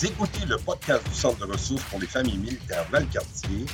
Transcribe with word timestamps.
Écoutez 0.00 0.46
le 0.46 0.56
podcast 0.58 1.04
du 1.08 1.14
Centre 1.14 1.44
de 1.44 1.52
ressources 1.52 1.82
pour 1.90 1.98
les 1.98 2.06
familles 2.06 2.38
militaires 2.38 2.86
Valcartier, 2.88 3.66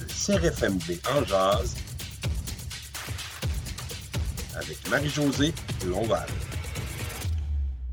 le 0.00 0.06
CRFMD 0.06 0.98
en 1.14 1.24
jazz, 1.24 1.76
avec 4.56 4.90
Marie-Josée 4.90 5.54
Lonval. 5.86 6.26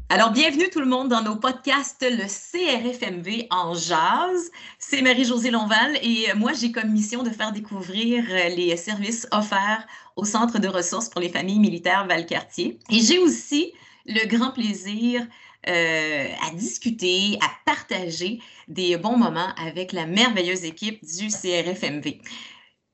Alors, 0.09 0.31
bienvenue 0.31 0.67
tout 0.71 0.79
le 0.79 0.87
monde 0.87 1.09
dans 1.09 1.21
nos 1.21 1.35
podcasts, 1.35 2.03
le 2.09 2.25
CRFMV 2.25 3.45
en 3.51 3.75
jazz. 3.75 4.49
C'est 4.79 5.03
Marie-Josée 5.03 5.51
Lonval 5.51 5.95
et 6.01 6.33
moi, 6.33 6.53
j'ai 6.53 6.71
comme 6.71 6.89
mission 6.89 7.21
de 7.21 7.29
faire 7.29 7.51
découvrir 7.51 8.23
les 8.57 8.75
services 8.77 9.27
offerts 9.31 9.85
au 10.15 10.25
Centre 10.25 10.57
de 10.57 10.67
ressources 10.67 11.07
pour 11.07 11.21
les 11.21 11.29
familles 11.29 11.59
militaires 11.59 12.07
Valcartier. 12.07 12.79
Et 12.89 12.99
j'ai 12.99 13.19
aussi 13.19 13.73
le 14.07 14.27
grand 14.27 14.51
plaisir 14.51 15.27
euh, 15.67 16.27
à 16.47 16.53
discuter, 16.55 17.37
à 17.41 17.49
partager 17.65 18.39
des 18.67 18.97
bons 18.97 19.17
moments 19.17 19.53
avec 19.57 19.91
la 19.91 20.05
merveilleuse 20.05 20.63
équipe 20.65 21.03
du 21.05 21.27
CRFMV. 21.27 22.19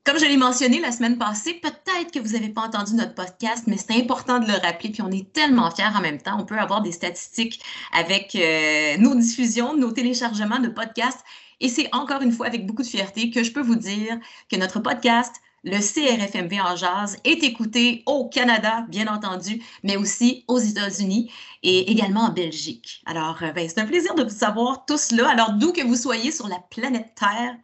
Comme 0.07 0.19
je 0.19 0.25
l'ai 0.25 0.37
mentionné 0.37 0.79
la 0.79 0.93
semaine 0.93 1.17
passée, 1.17 1.55
peut-être 1.55 2.13
que 2.13 2.19
vous 2.19 2.33
n'avez 2.33 2.47
pas 2.47 2.61
entendu 2.61 2.93
notre 2.93 3.13
podcast, 3.13 3.65
mais 3.67 3.75
c'est 3.75 3.93
important 4.01 4.39
de 4.39 4.47
le 4.47 4.53
rappeler. 4.53 4.89
Puis 4.89 5.01
on 5.01 5.11
est 5.11 5.33
tellement 5.33 5.69
fiers 5.69 5.93
en 5.93 5.99
même 5.99 6.21
temps. 6.21 6.39
On 6.39 6.45
peut 6.45 6.57
avoir 6.57 6.81
des 6.81 6.93
statistiques 6.93 7.61
avec 7.91 8.33
euh, 8.35 8.95
nos 8.99 9.15
diffusions, 9.15 9.75
nos 9.75 9.91
téléchargements 9.91 10.59
de 10.59 10.69
podcasts. 10.69 11.25
Et 11.59 11.67
c'est 11.67 11.93
encore 11.93 12.21
une 12.21 12.31
fois 12.31 12.47
avec 12.47 12.65
beaucoup 12.65 12.83
de 12.83 12.87
fierté 12.87 13.31
que 13.31 13.43
je 13.43 13.51
peux 13.51 13.61
vous 13.61 13.75
dire 13.75 14.17
que 14.49 14.55
notre 14.55 14.79
podcast, 14.79 15.35
le 15.67 15.79
CRFMV 15.79 16.61
en 16.61 16.75
jazz, 16.77 17.17
est 17.25 17.43
écouté 17.43 18.03
au 18.05 18.29
Canada, 18.29 18.85
bien 18.87 19.07
entendu, 19.07 19.61
mais 19.83 19.97
aussi 19.97 20.45
aux 20.47 20.59
États-Unis 20.59 21.31
et 21.61 21.91
également 21.91 22.21
en 22.21 22.31
Belgique. 22.31 23.03
Alors, 23.05 23.43
euh, 23.43 23.51
ben, 23.51 23.67
c'est 23.67 23.81
un 23.81 23.85
plaisir 23.85 24.15
de 24.15 24.23
vous 24.23 24.29
savoir 24.29 24.85
tous 24.85 25.11
là. 25.11 25.29
Alors, 25.29 25.53
d'où 25.53 25.73
que 25.73 25.85
vous 25.85 25.97
soyez 25.97 26.31
sur 26.31 26.47
la 26.47 26.59
planète 26.69 27.13
Terre 27.15 27.57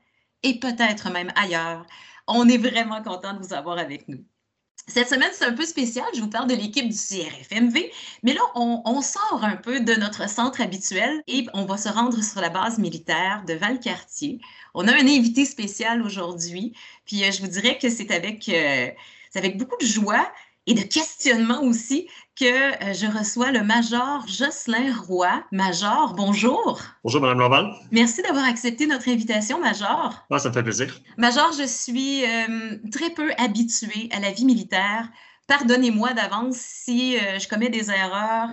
et 0.44 0.60
peut-être 0.60 1.12
même 1.12 1.32
ailleurs. 1.36 1.86
On 2.28 2.48
est 2.50 2.58
vraiment 2.58 3.02
content 3.02 3.34
de 3.34 3.40
vous 3.40 3.54
avoir 3.54 3.78
avec 3.78 4.08
nous. 4.10 4.26
Cette 4.88 5.08
semaine, 5.08 5.30
c'est 5.32 5.46
un 5.46 5.54
peu 5.54 5.66
spécial. 5.66 6.06
Je 6.14 6.20
vous 6.20 6.30
parle 6.30 6.50
de 6.50 6.56
l'équipe 6.56 6.88
du 6.88 6.98
CRFMV, 6.98 7.90
mais 8.22 8.34
là, 8.34 8.42
on, 8.56 9.02
sort 9.02 9.44
un 9.44 9.56
peu 9.56 9.80
de 9.80 9.94
notre 9.94 10.30
centre 10.30 10.60
habituel 10.60 11.24
et 11.28 11.46
on 11.54 11.66
va 11.66 11.78
se 11.78 11.88
rendre 11.88 12.22
sur 12.22 12.42
la 12.42 12.50
base 12.50 12.80
militaire 12.80 13.44
de 13.48 13.54
Valcartier. 13.54 14.40
On 14.74 14.88
a 14.88 14.92
un 14.92 15.08
invité 15.08 15.46
spécial 15.46 16.02
aujourd'hui, 16.02 16.74
puis 17.06 17.24
euh, 17.24 17.32
je 17.32 17.42
vous 17.42 17.48
dirais 17.48 17.78
que 17.78 17.90
c'est 17.90 18.12
avec, 18.12 18.50
euh, 18.50 18.90
avec 19.36 19.58
beaucoup 19.58 19.78
de 19.80 19.86
joie 19.86 20.30
et 20.68 20.74
de 20.74 20.82
questionnement 20.82 21.64
aussi 21.64 22.08
que 22.36 22.46
euh, 22.46 22.94
je 22.94 23.06
reçois 23.06 23.52
le 23.52 23.64
Major 23.64 24.26
Jocelyn 24.28 24.94
Roy. 25.08 25.30
Major, 25.52 26.14
bonjour. 26.16 26.82
Bonjour, 27.04 27.22
Madame 27.22 27.40
Laval. 27.40 27.74
Merci 27.92 28.22
d'avoir 28.24 28.46
accepté 28.46 28.88
notre 28.88 29.08
invitation, 29.08 29.60
Major. 29.60 30.26
Ah, 30.32 30.40
ça 30.40 30.50
me 30.50 30.54
fait 30.54 30.64
plaisir. 30.64 31.00
Major, 31.18 31.52
je 31.54 31.68
suis 31.68 32.24
euh, 32.26 32.78
très 32.92 33.12
peu 33.12 33.32
habituée 33.38 34.10
à 34.12 34.20
la 34.20 34.32
vie 34.32 34.46
militaire. 34.46 35.10
Pardonnez-moi 35.46 36.14
d'avance 36.14 36.56
si 36.56 37.18
euh, 37.18 37.38
je 37.38 37.48
commets 37.48 37.70
des 37.70 37.92
erreurs 37.92 38.50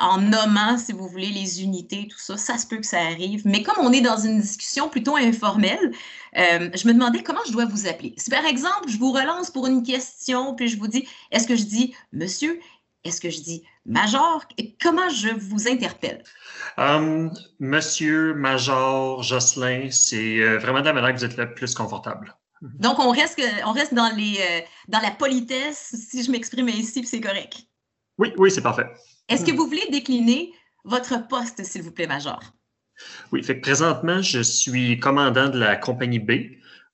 en 0.00 0.18
nommant, 0.18 0.78
si 0.78 0.92
vous 0.92 1.06
voulez, 1.06 1.28
les 1.28 1.62
unités, 1.62 2.08
tout 2.10 2.18
ça. 2.18 2.38
Ça 2.38 2.56
se 2.56 2.66
peut 2.66 2.78
que 2.78 2.86
ça 2.86 3.00
arrive. 3.00 3.42
Mais 3.44 3.62
comme 3.62 3.84
on 3.84 3.92
est 3.92 4.00
dans 4.00 4.16
une 4.16 4.40
discussion 4.40 4.88
plutôt 4.88 5.16
informelle, 5.16 5.92
je 6.34 6.86
me 6.86 6.94
demandais 6.94 7.22
comment 7.22 7.40
je 7.46 7.52
dois 7.52 7.66
vous 7.66 7.86
appeler. 7.86 8.14
Si 8.16 8.30
par 8.30 8.46
exemple, 8.46 8.88
je 8.88 8.96
vous 8.96 9.12
relance 9.12 9.50
pour 9.50 9.66
une 9.66 9.82
question, 9.82 10.54
puis 10.54 10.68
je 10.68 10.78
vous 10.78 10.88
dis, 10.88 11.06
est-ce 11.30 11.46
que 11.46 11.56
je 11.56 11.64
dis 11.64 11.94
monsieur, 12.12 12.58
est-ce 13.04 13.20
que 13.20 13.30
je 13.30 13.40
dis 13.40 13.62
Major? 13.86 14.44
Et 14.58 14.76
comment 14.80 15.08
je 15.08 15.28
vous 15.28 15.68
interpelle? 15.68 16.22
Um, 16.76 17.32
monsieur, 17.58 18.34
Major, 18.34 19.22
Jocelyn, 19.22 19.90
c'est 19.90 20.40
euh, 20.40 20.58
vraiment 20.58 20.80
de 20.80 20.86
la 20.86 20.92
manière 20.92 21.12
que 21.14 21.18
vous 21.18 21.24
êtes 21.24 21.36
le 21.36 21.54
plus 21.54 21.74
confortable. 21.74 22.34
Donc, 22.60 22.98
on 22.98 23.10
reste, 23.10 23.40
on 23.64 23.72
reste 23.72 23.94
dans, 23.94 24.14
les, 24.14 24.36
euh, 24.38 24.60
dans 24.88 25.00
la 25.00 25.10
politesse, 25.12 25.94
si 25.94 26.22
je 26.22 26.30
m'exprime 26.30 26.68
ainsi, 26.68 27.04
c'est 27.04 27.20
correct. 27.20 27.62
Oui, 28.18 28.32
oui, 28.36 28.50
c'est 28.50 28.60
parfait. 28.60 28.86
Est-ce 29.28 29.44
que 29.44 29.52
vous 29.52 29.66
voulez 29.66 29.86
décliner 29.90 30.52
votre 30.84 31.26
poste, 31.26 31.64
s'il 31.64 31.82
vous 31.82 31.92
plaît, 31.92 32.06
Major? 32.06 32.40
Oui, 33.32 33.42
fait 33.42 33.56
que 33.56 33.62
présentement, 33.62 34.20
je 34.20 34.40
suis 34.40 34.98
commandant 35.00 35.48
de 35.48 35.58
la 35.58 35.76
compagnie 35.76 36.18
B 36.18 36.32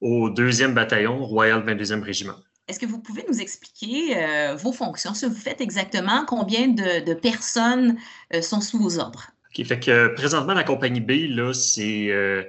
au 0.00 0.30
2e 0.30 0.72
bataillon 0.72 1.24
Royal 1.24 1.64
22e 1.64 2.02
Régiment. 2.02 2.36
Est-ce 2.68 2.80
que 2.80 2.86
vous 2.86 2.98
pouvez 2.98 3.24
nous 3.28 3.40
expliquer 3.40 4.16
euh, 4.16 4.56
vos 4.56 4.72
fonctions, 4.72 5.14
ce 5.14 5.26
que 5.26 5.30
vous 5.30 5.40
faites 5.40 5.60
exactement, 5.60 6.24
combien 6.26 6.66
de, 6.66 7.14
personnes 7.14 7.96
euh, 8.34 8.42
sont 8.42 8.60
sous 8.60 8.78
vos 8.78 8.98
ordres? 8.98 9.30
OK, 9.50 9.64
fait 9.64 9.78
que 9.78 10.08
présentement, 10.08 10.52
la 10.52 10.64
compagnie 10.64 11.00
B, 11.00 11.28
là, 11.28 11.52
c'est 11.54 12.10
euh, 12.10 12.42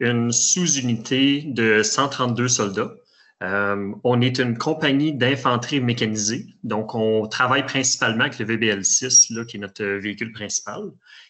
une 0.00 0.30
sous-unité 0.30 1.42
de 1.46 1.82
132 1.82 2.48
soldats. 2.48 2.92
on 3.40 4.20
est 4.20 4.38
une 4.38 4.58
compagnie 4.58 5.14
d'infanterie 5.14 5.80
mécanisée, 5.80 6.46
donc 6.64 6.94
on 6.94 7.26
travaille 7.26 7.64
principalement 7.64 8.24
avec 8.24 8.38
le 8.38 8.44
VBL-6, 8.44 9.34
là, 9.34 9.44
qui 9.46 9.56
est 9.56 9.60
notre 9.60 9.84
véhicule 9.84 10.32
principal. 10.32 10.82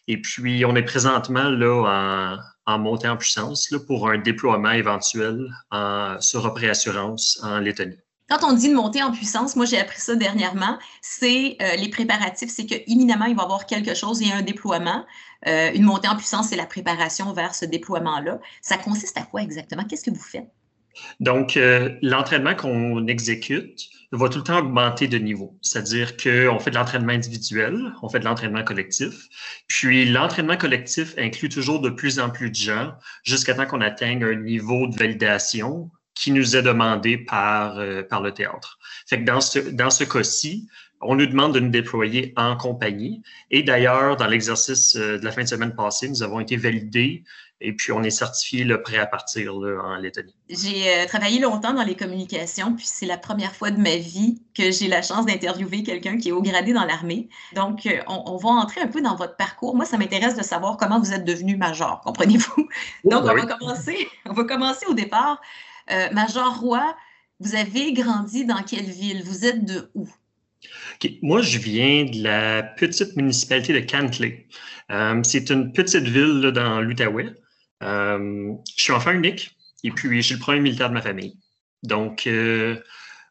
Et 0.08 0.20
puis, 0.20 0.64
on 0.64 0.74
est 0.74 0.82
présentement 0.82 1.48
là, 1.48 2.40
en, 2.66 2.78
montée 2.80 3.06
en 3.06 3.16
puissance 3.16 3.70
là, 3.70 3.78
pour 3.78 4.10
un 4.10 4.18
déploiement 4.18 4.72
éventuel 4.72 5.48
en, 5.70 6.20
sur 6.20 6.44
Assurance 6.68 7.38
en 7.44 7.60
Lettonie. 7.60 7.98
Quand 8.32 8.48
on 8.48 8.54
dit 8.54 8.68
une 8.68 8.72
montée 8.72 9.02
en 9.02 9.12
puissance, 9.12 9.56
moi 9.56 9.66
j'ai 9.66 9.78
appris 9.78 10.00
ça 10.00 10.16
dernièrement, 10.16 10.78
c'est 11.02 11.58
euh, 11.60 11.76
les 11.76 11.90
préparatifs, 11.90 12.48
c'est 12.48 12.64
qu'imminemment, 12.64 13.26
il 13.26 13.36
va 13.36 13.42
y 13.42 13.44
avoir 13.44 13.66
quelque 13.66 13.92
chose, 13.92 14.22
il 14.22 14.28
y 14.28 14.32
a 14.32 14.36
un 14.36 14.42
déploiement. 14.42 15.04
Euh, 15.46 15.70
une 15.74 15.82
montée 15.82 16.08
en 16.08 16.16
puissance, 16.16 16.48
c'est 16.48 16.56
la 16.56 16.64
préparation 16.64 17.34
vers 17.34 17.54
ce 17.54 17.66
déploiement-là. 17.66 18.40
Ça 18.62 18.78
consiste 18.78 19.18
à 19.18 19.22
quoi 19.24 19.42
exactement? 19.42 19.84
Qu'est-ce 19.84 20.04
que 20.04 20.10
vous 20.10 20.22
faites? 20.22 20.48
Donc, 21.20 21.58
euh, 21.58 21.90
l'entraînement 22.00 22.54
qu'on 22.54 23.06
exécute 23.06 23.90
va 24.12 24.30
tout 24.30 24.38
le 24.38 24.44
temps 24.44 24.60
augmenter 24.60 25.08
de 25.08 25.18
niveau. 25.18 25.58
C'est-à-dire 25.60 26.16
qu'on 26.16 26.58
fait 26.58 26.70
de 26.70 26.76
l'entraînement 26.76 27.12
individuel, 27.12 27.92
on 28.00 28.08
fait 28.08 28.20
de 28.20 28.24
l'entraînement 28.24 28.64
collectif. 28.64 29.28
Puis, 29.68 30.06
l'entraînement 30.06 30.56
collectif 30.56 31.12
inclut 31.18 31.50
toujours 31.50 31.80
de 31.80 31.90
plus 31.90 32.18
en 32.18 32.30
plus 32.30 32.48
de 32.48 32.54
gens 32.54 32.94
jusqu'à 33.24 33.52
temps 33.52 33.66
qu'on 33.66 33.82
atteigne 33.82 34.24
un 34.24 34.36
niveau 34.36 34.86
de 34.86 34.96
validation 34.96 35.90
qui 36.22 36.30
nous 36.30 36.54
est 36.54 36.62
demandé 36.62 37.18
par, 37.18 37.78
euh, 37.78 38.04
par 38.04 38.22
le 38.22 38.32
théâtre. 38.32 38.78
Fait 39.08 39.18
que 39.18 39.24
dans 39.24 39.40
ce, 39.40 39.58
dans 39.58 39.90
ce 39.90 40.04
cas-ci, 40.04 40.68
on 41.00 41.16
nous 41.16 41.26
demande 41.26 41.52
de 41.52 41.58
nous 41.58 41.70
déployer 41.70 42.32
en 42.36 42.56
compagnie. 42.56 43.22
Et 43.50 43.64
d'ailleurs, 43.64 44.16
dans 44.16 44.28
l'exercice 44.28 44.94
euh, 44.94 45.18
de 45.18 45.24
la 45.24 45.32
fin 45.32 45.42
de 45.42 45.48
semaine 45.48 45.74
passée, 45.74 46.08
nous 46.08 46.22
avons 46.22 46.38
été 46.38 46.56
validés 46.56 47.24
et 47.60 47.72
puis 47.72 47.90
on 47.90 48.04
est 48.04 48.10
certifié 48.10 48.62
le 48.62 48.82
prêt 48.82 48.98
à 48.98 49.06
partir 49.06 49.54
en 49.54 49.96
Lettonie. 49.96 50.34
J'ai 50.48 50.94
euh, 50.94 51.06
travaillé 51.06 51.40
longtemps 51.40 51.72
dans 51.72 51.82
les 51.82 51.96
communications, 51.96 52.74
puis 52.74 52.86
c'est 52.86 53.06
la 53.06 53.18
première 53.18 53.54
fois 53.56 53.72
de 53.72 53.80
ma 53.80 53.96
vie 53.96 54.40
que 54.56 54.70
j'ai 54.70 54.86
la 54.86 55.02
chance 55.02 55.26
d'interviewer 55.26 55.82
quelqu'un 55.82 56.18
qui 56.18 56.28
est 56.28 56.32
haut 56.32 56.42
gradé 56.42 56.72
dans 56.72 56.84
l'armée. 56.84 57.28
Donc, 57.54 57.88
on, 58.06 58.22
on, 58.26 58.36
va 58.36 58.50
entrer 58.50 58.80
un 58.80 58.88
peu 58.88 59.00
dans 59.00 59.16
votre 59.16 59.36
parcours. 59.36 59.74
Moi, 59.74 59.84
ça 59.84 59.98
m'intéresse 59.98 60.36
de 60.36 60.42
savoir 60.42 60.76
comment 60.76 61.00
vous 61.00 61.12
êtes 61.12 61.24
devenu 61.24 61.56
major, 61.56 62.00
comprenez-vous? 62.04 62.68
Donc, 63.04 63.22
on, 63.24 63.34
va 63.34 63.46
commencer, 63.46 64.08
on 64.26 64.32
va 64.32 64.44
commencer 64.44 64.86
au 64.86 64.94
départ. 64.94 65.40
Euh, 65.90 66.10
Major 66.12 66.60
Roy, 66.60 66.94
vous 67.40 67.54
avez 67.54 67.92
grandi 67.92 68.44
dans 68.44 68.62
quelle 68.62 68.90
ville? 68.90 69.22
Vous 69.24 69.44
êtes 69.44 69.64
de 69.64 69.90
où? 69.94 70.08
Moi, 71.22 71.42
je 71.42 71.58
viens 71.58 72.04
de 72.04 72.22
la 72.22 72.62
petite 72.62 73.16
municipalité 73.16 73.72
de 73.72 73.80
Cantley. 73.80 74.46
Euh, 74.90 75.20
c'est 75.24 75.50
une 75.50 75.72
petite 75.72 76.04
ville 76.04 76.52
dans 76.54 76.80
l'Outaouais. 76.80 77.32
Euh, 77.82 78.52
je 78.76 78.82
suis 78.82 78.92
enfant 78.92 79.10
unique 79.10 79.56
et 79.82 79.90
puis 79.90 80.22
je 80.22 80.26
suis 80.26 80.34
le 80.36 80.40
premier 80.40 80.60
militaire 80.60 80.88
de 80.88 80.94
ma 80.94 81.02
famille. 81.02 81.36
Donc, 81.82 82.28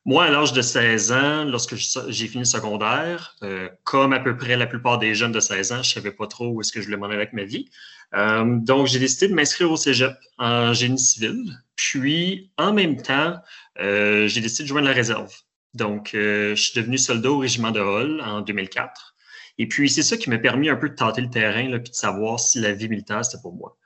moi, 0.06 0.26
à 0.26 0.30
l'âge 0.32 0.54
de 0.54 0.62
16 0.62 1.12
ans, 1.12 1.44
lorsque 1.46 1.76
j'ai 1.76 2.28
fini 2.28 2.42
le 2.42 2.46
secondaire, 2.46 3.36
comme 3.84 4.14
à 4.14 4.20
peu 4.20 4.36
près 4.36 4.58
la 4.58 4.66
plupart 4.66 4.98
des 4.98 5.14
jeunes 5.14 5.32
de 5.32 5.40
16 5.40 5.72
ans, 5.74 5.84
je 5.84 5.90
ne 5.90 6.02
savais 6.02 6.12
pas 6.12 6.26
trop 6.26 6.48
où 6.48 6.62
est-ce 6.62 6.72
que 6.72 6.82
je 6.82 6.86
voulais 6.86 6.98
m'en 6.98 7.06
aller 7.06 7.16
avec 7.16 7.34
ma 7.34 7.44
vie. 7.44 7.70
donc, 8.12 8.88
j'ai 8.88 8.98
décidé 8.98 9.28
de 9.28 9.36
m'inscrire 9.36 9.72
au 9.72 9.78
cégep 9.78 10.16
en 10.40 10.74
génie 10.74 10.98
civil. 10.98 11.44
Puis, 11.82 12.52
en 12.58 12.74
même 12.74 13.02
temps, 13.02 13.38
euh, 13.80 14.28
j'ai 14.28 14.40
décidé 14.40 14.64
de 14.64 14.68
joindre 14.68 14.88
la 14.88 14.94
réserve. 14.94 15.34
Donc, 15.74 16.14
euh, 16.14 16.56
je 16.56 16.62
suis 16.62 16.80
devenu 16.80 16.98
soldat 16.98 17.32
au 17.32 17.40
régiment 17.40 17.72
de 17.72 17.80
Hall 17.80 18.22
en 18.22 18.42
2004. 18.42 19.16
Et 19.58 19.68
puis, 19.68 19.90
c'est 19.90 20.04
ça 20.04 20.16
qui 20.16 20.30
m'a 20.30 20.38
permis 20.38 20.70
un 20.70 20.76
peu 20.76 20.90
de 20.90 20.96
tâter 20.96 21.22
le 21.22 21.30
terrain, 21.30 21.68
là, 21.68 21.80
puis 21.80 21.90
de 21.90 21.96
savoir 21.96 22.40
si 22.40 22.60
la 22.60 22.74
vie 22.74 22.88
militaire, 22.88 23.26
c'était 23.26 23.42
pour 23.42 23.54
moi. 23.54 23.78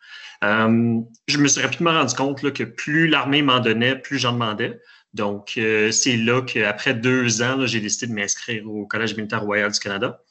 Euh, 0.43 0.99
je 1.27 1.37
me 1.37 1.47
suis 1.47 1.61
rapidement 1.61 1.93
rendu 1.93 2.13
compte 2.15 2.51
que 2.51 2.63
plus 2.63 3.07
l'armée 3.07 3.41
m'en 3.41 3.59
donnait, 3.59 3.95
plus 3.95 4.19
j'en 4.19 4.33
demandais. 4.33 4.79
Donc, 5.15 5.59
c'est 5.91 6.17
là 6.17 6.41
qu'après 6.41 6.93
deux 6.93 7.41
ans, 7.41 7.65
j'ai 7.65 7.79
décidé 7.79 8.07
de 8.07 8.13
m'inscrire 8.13 8.69
au 8.69 8.85
Collège 8.85 9.15
militaire 9.15 9.41
royal 9.41 9.71
du 9.71 9.79
Canada. 9.79 10.21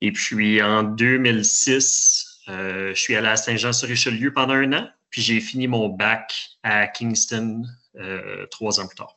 Et 0.00 0.12
puis, 0.12 0.62
en 0.62 0.84
2006, 0.84 2.42
je 2.46 2.92
suis 2.94 3.16
allé 3.16 3.28
à 3.28 3.36
Saint-Jean-sur-Richelieu 3.36 4.32
pendant 4.32 4.54
un 4.54 4.72
an. 4.72 4.88
Puis 5.10 5.22
j'ai 5.22 5.40
fini 5.40 5.66
mon 5.66 5.88
bac 5.88 6.50
à 6.62 6.86
Kingston 6.86 7.62
euh, 7.96 8.46
trois 8.50 8.80
ans 8.80 8.86
plus 8.86 8.96
tard. 8.96 9.16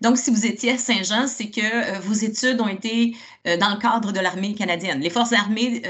Donc, 0.00 0.18
si 0.18 0.30
vous 0.30 0.44
étiez 0.44 0.72
à 0.72 0.78
Saint-Jean, 0.78 1.26
c'est 1.26 1.48
que 1.48 1.60
euh, 1.60 1.98
vos 2.00 2.12
études 2.12 2.60
ont 2.60 2.68
été 2.68 3.16
euh, 3.46 3.56
dans 3.56 3.70
le 3.70 3.78
cadre 3.78 4.12
de 4.12 4.20
l'armée 4.20 4.54
canadienne. 4.54 5.00
Les 5.00 5.10
forces 5.10 5.32
armées 5.32 5.82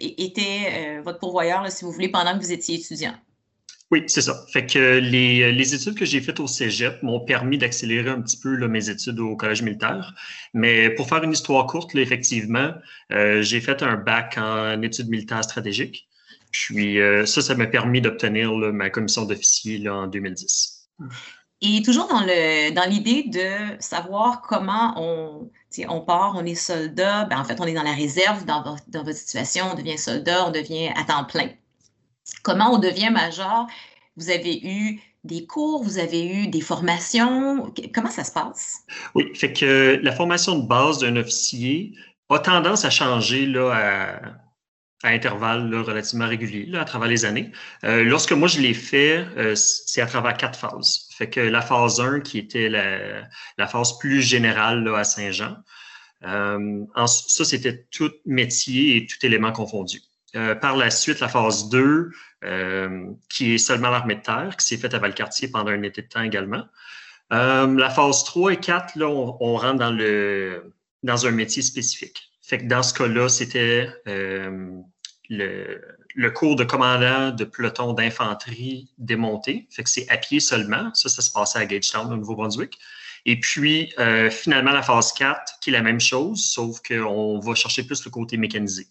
était 0.00 1.00
votre 1.02 1.18
pourvoyeur, 1.18 1.70
si 1.70 1.84
vous 1.84 1.92
voulez, 1.92 2.08
pendant 2.08 2.34
que 2.34 2.44
vous 2.44 2.52
étiez 2.52 2.78
étudiant. 2.78 3.14
Oui, 3.92 4.02
c'est 4.08 4.22
ça. 4.22 4.44
Fait 4.52 4.66
que 4.66 4.98
les, 4.98 5.52
les 5.52 5.74
études 5.74 5.94
que 5.94 6.04
j'ai 6.04 6.20
faites 6.20 6.40
au 6.40 6.48
Cégep 6.48 7.02
m'ont 7.04 7.20
permis 7.20 7.56
d'accélérer 7.56 8.10
un 8.10 8.20
petit 8.20 8.36
peu 8.36 8.56
mes 8.66 8.90
études 8.90 9.20
au 9.20 9.36
Collège 9.36 9.62
militaire. 9.62 10.12
Mais 10.54 10.90
pour 10.90 11.08
faire 11.08 11.22
une 11.22 11.32
histoire 11.32 11.66
courte, 11.66 11.94
effectivement, 11.94 12.72
euh, 13.12 13.42
j'ai 13.42 13.60
fait 13.60 13.84
un 13.84 13.96
bac 13.96 14.38
en 14.38 14.82
études 14.82 15.08
militaires 15.08 15.44
stratégiques. 15.44 16.08
Puis 16.50 17.00
euh, 17.00 17.26
ça, 17.26 17.42
ça 17.42 17.54
m'a 17.54 17.66
permis 17.66 18.00
d'obtenir 18.00 18.52
ma 18.52 18.90
commission 18.90 19.24
d'officier 19.24 19.88
en 19.88 20.08
2010. 20.08 20.88
Et 21.62 21.82
toujours 21.82 22.08
dans 22.08 22.20
le 22.20 22.72
dans 22.72 22.88
l'idée 22.88 23.24
de 23.24 23.80
savoir 23.80 24.42
comment 24.42 24.94
on, 24.96 25.50
on 25.88 26.00
part, 26.00 26.34
on 26.36 26.44
est 26.44 26.54
soldat, 26.54 27.24
ben 27.26 27.38
en 27.38 27.44
fait, 27.44 27.60
on 27.60 27.66
est 27.66 27.74
dans 27.74 27.82
la 27.82 27.94
réserve 27.94 28.44
dans, 28.44 28.62
dans 28.88 29.04
votre 29.04 29.16
situation, 29.16 29.66
on 29.72 29.74
devient 29.74 29.96
soldat, 29.96 30.46
on 30.46 30.50
devient 30.50 30.88
à 30.96 31.04
temps 31.04 31.24
plein. 31.24 31.50
Comment 32.42 32.74
on 32.74 32.78
devient 32.78 33.10
major? 33.10 33.66
Vous 34.16 34.30
avez 34.30 34.60
eu 34.64 35.00
des 35.24 35.46
cours, 35.46 35.82
vous 35.82 35.98
avez 35.98 36.26
eu 36.26 36.46
des 36.46 36.60
formations. 36.60 37.72
Comment 37.94 38.10
ça 38.10 38.24
se 38.24 38.32
passe? 38.32 38.84
Oui, 39.14 39.30
fait 39.34 39.52
que 39.52 39.98
la 40.02 40.12
formation 40.12 40.58
de 40.58 40.66
base 40.66 40.98
d'un 40.98 41.16
officier 41.16 41.92
a 42.28 42.38
tendance 42.38 42.84
à 42.84 42.90
changer 42.90 43.46
là, 43.46 43.72
à, 43.72 44.20
intervalles 45.04 45.74
relativement 45.74 46.26
réguliers 46.26 46.76
à 46.76 46.84
travers 46.84 47.08
les 47.08 47.24
années. 47.24 47.52
Euh, 47.84 48.02
lorsque 48.04 48.32
moi 48.32 48.48
je 48.48 48.60
l'ai 48.60 48.74
fait, 48.74 49.26
euh, 49.36 49.54
c'est 49.54 50.00
à 50.00 50.06
travers 50.06 50.36
quatre 50.36 50.58
phases. 50.58 51.08
Fait 51.16 51.28
que 51.28 51.40
la 51.40 51.62
phase 51.62 52.00
1, 52.00 52.20
qui 52.20 52.38
était 52.38 52.68
la, 52.68 53.66
phase 53.66 53.98
plus 53.98 54.22
générale 54.22 54.88
à 54.94 55.04
Saint-Jean, 55.04 55.56
euh, 56.24 56.84
ça, 57.06 57.44
c'était 57.44 57.86
tout 57.90 58.10
métier 58.24 58.96
et 58.96 59.06
tout 59.06 59.24
élément 59.24 59.52
confondu. 59.52 60.00
Euh, 60.36 60.54
par 60.54 60.76
la 60.76 60.90
suite, 60.90 61.20
la 61.20 61.28
phase 61.28 61.70
2, 61.70 62.10
euh, 62.44 63.06
qui 63.30 63.54
est 63.54 63.58
seulement 63.58 63.88
l'armée 63.88 64.16
de 64.16 64.20
terre, 64.20 64.54
qui 64.58 64.66
s'est 64.66 64.76
faite 64.76 64.92
à 64.92 64.98
Valcartier 64.98 65.48
pendant 65.48 65.70
un 65.70 65.82
été 65.82 66.02
de 66.02 66.08
temps 66.08 66.22
également. 66.22 66.64
Euh, 67.32 67.66
la 67.74 67.88
phase 67.88 68.22
3 68.24 68.52
et 68.52 68.56
4, 68.58 68.96
là, 68.96 69.08
on, 69.08 69.56
rentre 69.56 69.78
dans, 71.02 71.26
un 71.26 71.30
métier 71.30 71.62
spécifique. 71.62 72.30
Fait 72.42 72.58
dans 72.58 72.82
ce 72.82 72.92
cas-là, 72.94 73.28
c'était 73.28 73.88
le, 74.04 75.80
le, 76.14 76.30
cours 76.30 76.54
de 76.54 76.64
commandant 76.64 77.30
de 77.30 77.44
peloton 77.44 77.94
d'infanterie 77.94 78.92
démonté. 78.98 79.66
C'est 79.70 80.08
à 80.10 80.18
pied 80.18 80.40
seulement. 80.40 80.92
Ça, 80.94 81.08
ça 81.08 81.22
se 81.22 81.32
passait 81.32 81.58
à 81.60 81.66
Gagetown, 81.66 82.12
au 82.12 82.16
Nouveau-Brunswick. 82.16 82.78
Et 83.24 83.40
puis, 83.40 83.92
finalement, 84.30 84.72
la 84.72 84.82
phase 84.82 85.12
4, 85.14 85.60
qui 85.60 85.70
est 85.70 85.72
la 85.72 85.82
même 85.82 86.00
chose, 86.00 86.44
sauf 86.44 86.80
qu'on 86.86 87.40
va 87.40 87.54
chercher 87.54 87.84
plus 87.84 88.04
le 88.04 88.10
côté 88.10 88.36
mécanisé. 88.36 88.86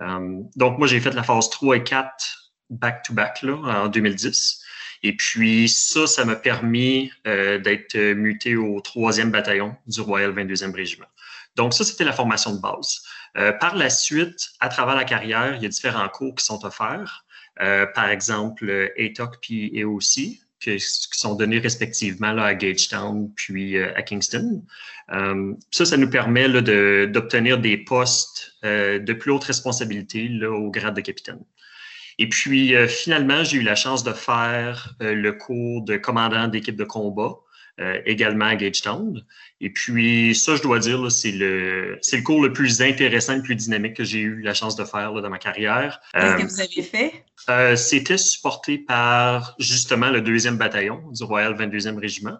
Euh, 0.00 0.40
donc, 0.56 0.78
moi, 0.78 0.86
j'ai 0.86 1.00
fait 1.00 1.12
la 1.12 1.22
phase 1.22 1.50
3 1.50 1.76
et 1.76 1.84
4 1.84 2.52
back-to-back 2.70 3.44
en 3.44 3.88
2010. 3.88 4.62
Et 5.02 5.16
puis, 5.16 5.68
ça, 5.68 6.06
ça 6.06 6.24
m'a 6.24 6.36
permis 6.36 7.10
euh, 7.26 7.58
d'être 7.58 7.96
muté 8.14 8.56
au 8.56 8.80
3e 8.80 9.30
bataillon 9.30 9.76
du 9.86 10.00
Royal 10.00 10.32
22e 10.32 10.74
Régiment. 10.74 11.06
Donc, 11.56 11.74
ça, 11.74 11.84
c'était 11.84 12.04
la 12.04 12.12
formation 12.12 12.54
de 12.54 12.60
base. 12.60 13.02
Euh, 13.36 13.52
par 13.52 13.76
la 13.76 13.90
suite, 13.90 14.50
à 14.60 14.68
travers 14.68 14.94
la 14.94 15.04
carrière, 15.04 15.56
il 15.56 15.62
y 15.62 15.66
a 15.66 15.68
différents 15.68 16.08
cours 16.08 16.34
qui 16.34 16.44
sont 16.44 16.64
offerts. 16.64 17.24
par 17.94 18.08
exemple, 18.08 18.90
ATOC 18.98 19.38
puis 19.40 19.78
EOC, 19.78 20.38
qui 20.62 21.18
sont 21.18 21.34
donnés 21.34 21.58
respectivement 21.58 22.32
là, 22.32 22.44
à 22.44 22.54
Gagetown 22.54 23.30
puis 23.34 23.76
euh, 23.76 23.92
à 23.96 24.02
Kingston. 24.02 24.62
Euh, 25.12 25.54
ça, 25.70 25.84
ça 25.84 25.96
nous 25.96 26.08
permet 26.08 26.48
d'obtenir 27.06 27.58
des 27.58 27.76
postes 27.76 28.54
euh, 28.64 28.98
de 28.98 29.12
plus 29.12 29.32
haute 29.32 29.44
responsabilité 29.44 30.30
au 30.46 30.70
grade 30.70 30.94
de 30.94 31.00
capitaine. 31.00 31.40
Et 32.18 32.28
puis, 32.28 32.74
finalement, 32.88 33.42
j'ai 33.42 33.56
eu 33.56 33.62
la 33.62 33.74
chance 33.74 34.04
de 34.04 34.12
faire 34.12 34.94
le 35.00 35.30
cours 35.32 35.82
de 35.82 35.96
commandant 35.96 36.46
d'équipe 36.46 36.76
de 36.76 36.84
combat 36.84 37.36
euh, 37.80 38.02
également 38.04 38.44
à 38.44 38.54
Gagetown. 38.54 39.24
Et 39.62 39.70
puis, 39.70 40.34
ça, 40.34 40.56
je 40.56 40.62
dois 40.62 40.78
dire, 40.78 41.10
c'est 41.10 41.32
le, 41.32 41.94
le 41.94 42.22
cours 42.22 42.42
le 42.42 42.52
plus 42.52 42.82
intéressant, 42.82 43.34
le 43.34 43.40
plus 43.40 43.54
dynamique 43.54 43.94
que 43.94 44.04
j'ai 44.04 44.18
eu 44.18 44.42
la 44.42 44.52
chance 44.52 44.76
de 44.76 44.84
faire 44.84 45.14
dans 45.14 45.30
ma 45.30 45.38
carrière. 45.38 45.98
Qu'est-ce 46.12 46.36
que 46.36 46.42
euh, 46.42 46.46
vous 46.46 46.60
aviez 46.60 46.82
fait? 46.82 47.24
Euh, 47.48 47.74
c'était 47.74 48.18
supporté 48.18 48.76
par 48.76 49.54
justement 49.58 50.10
le 50.10 50.20
deuxième 50.20 50.58
bataillon 50.58 51.02
du 51.12 51.24
Royal 51.24 51.54
22e 51.54 51.98
Régiment. 51.98 52.36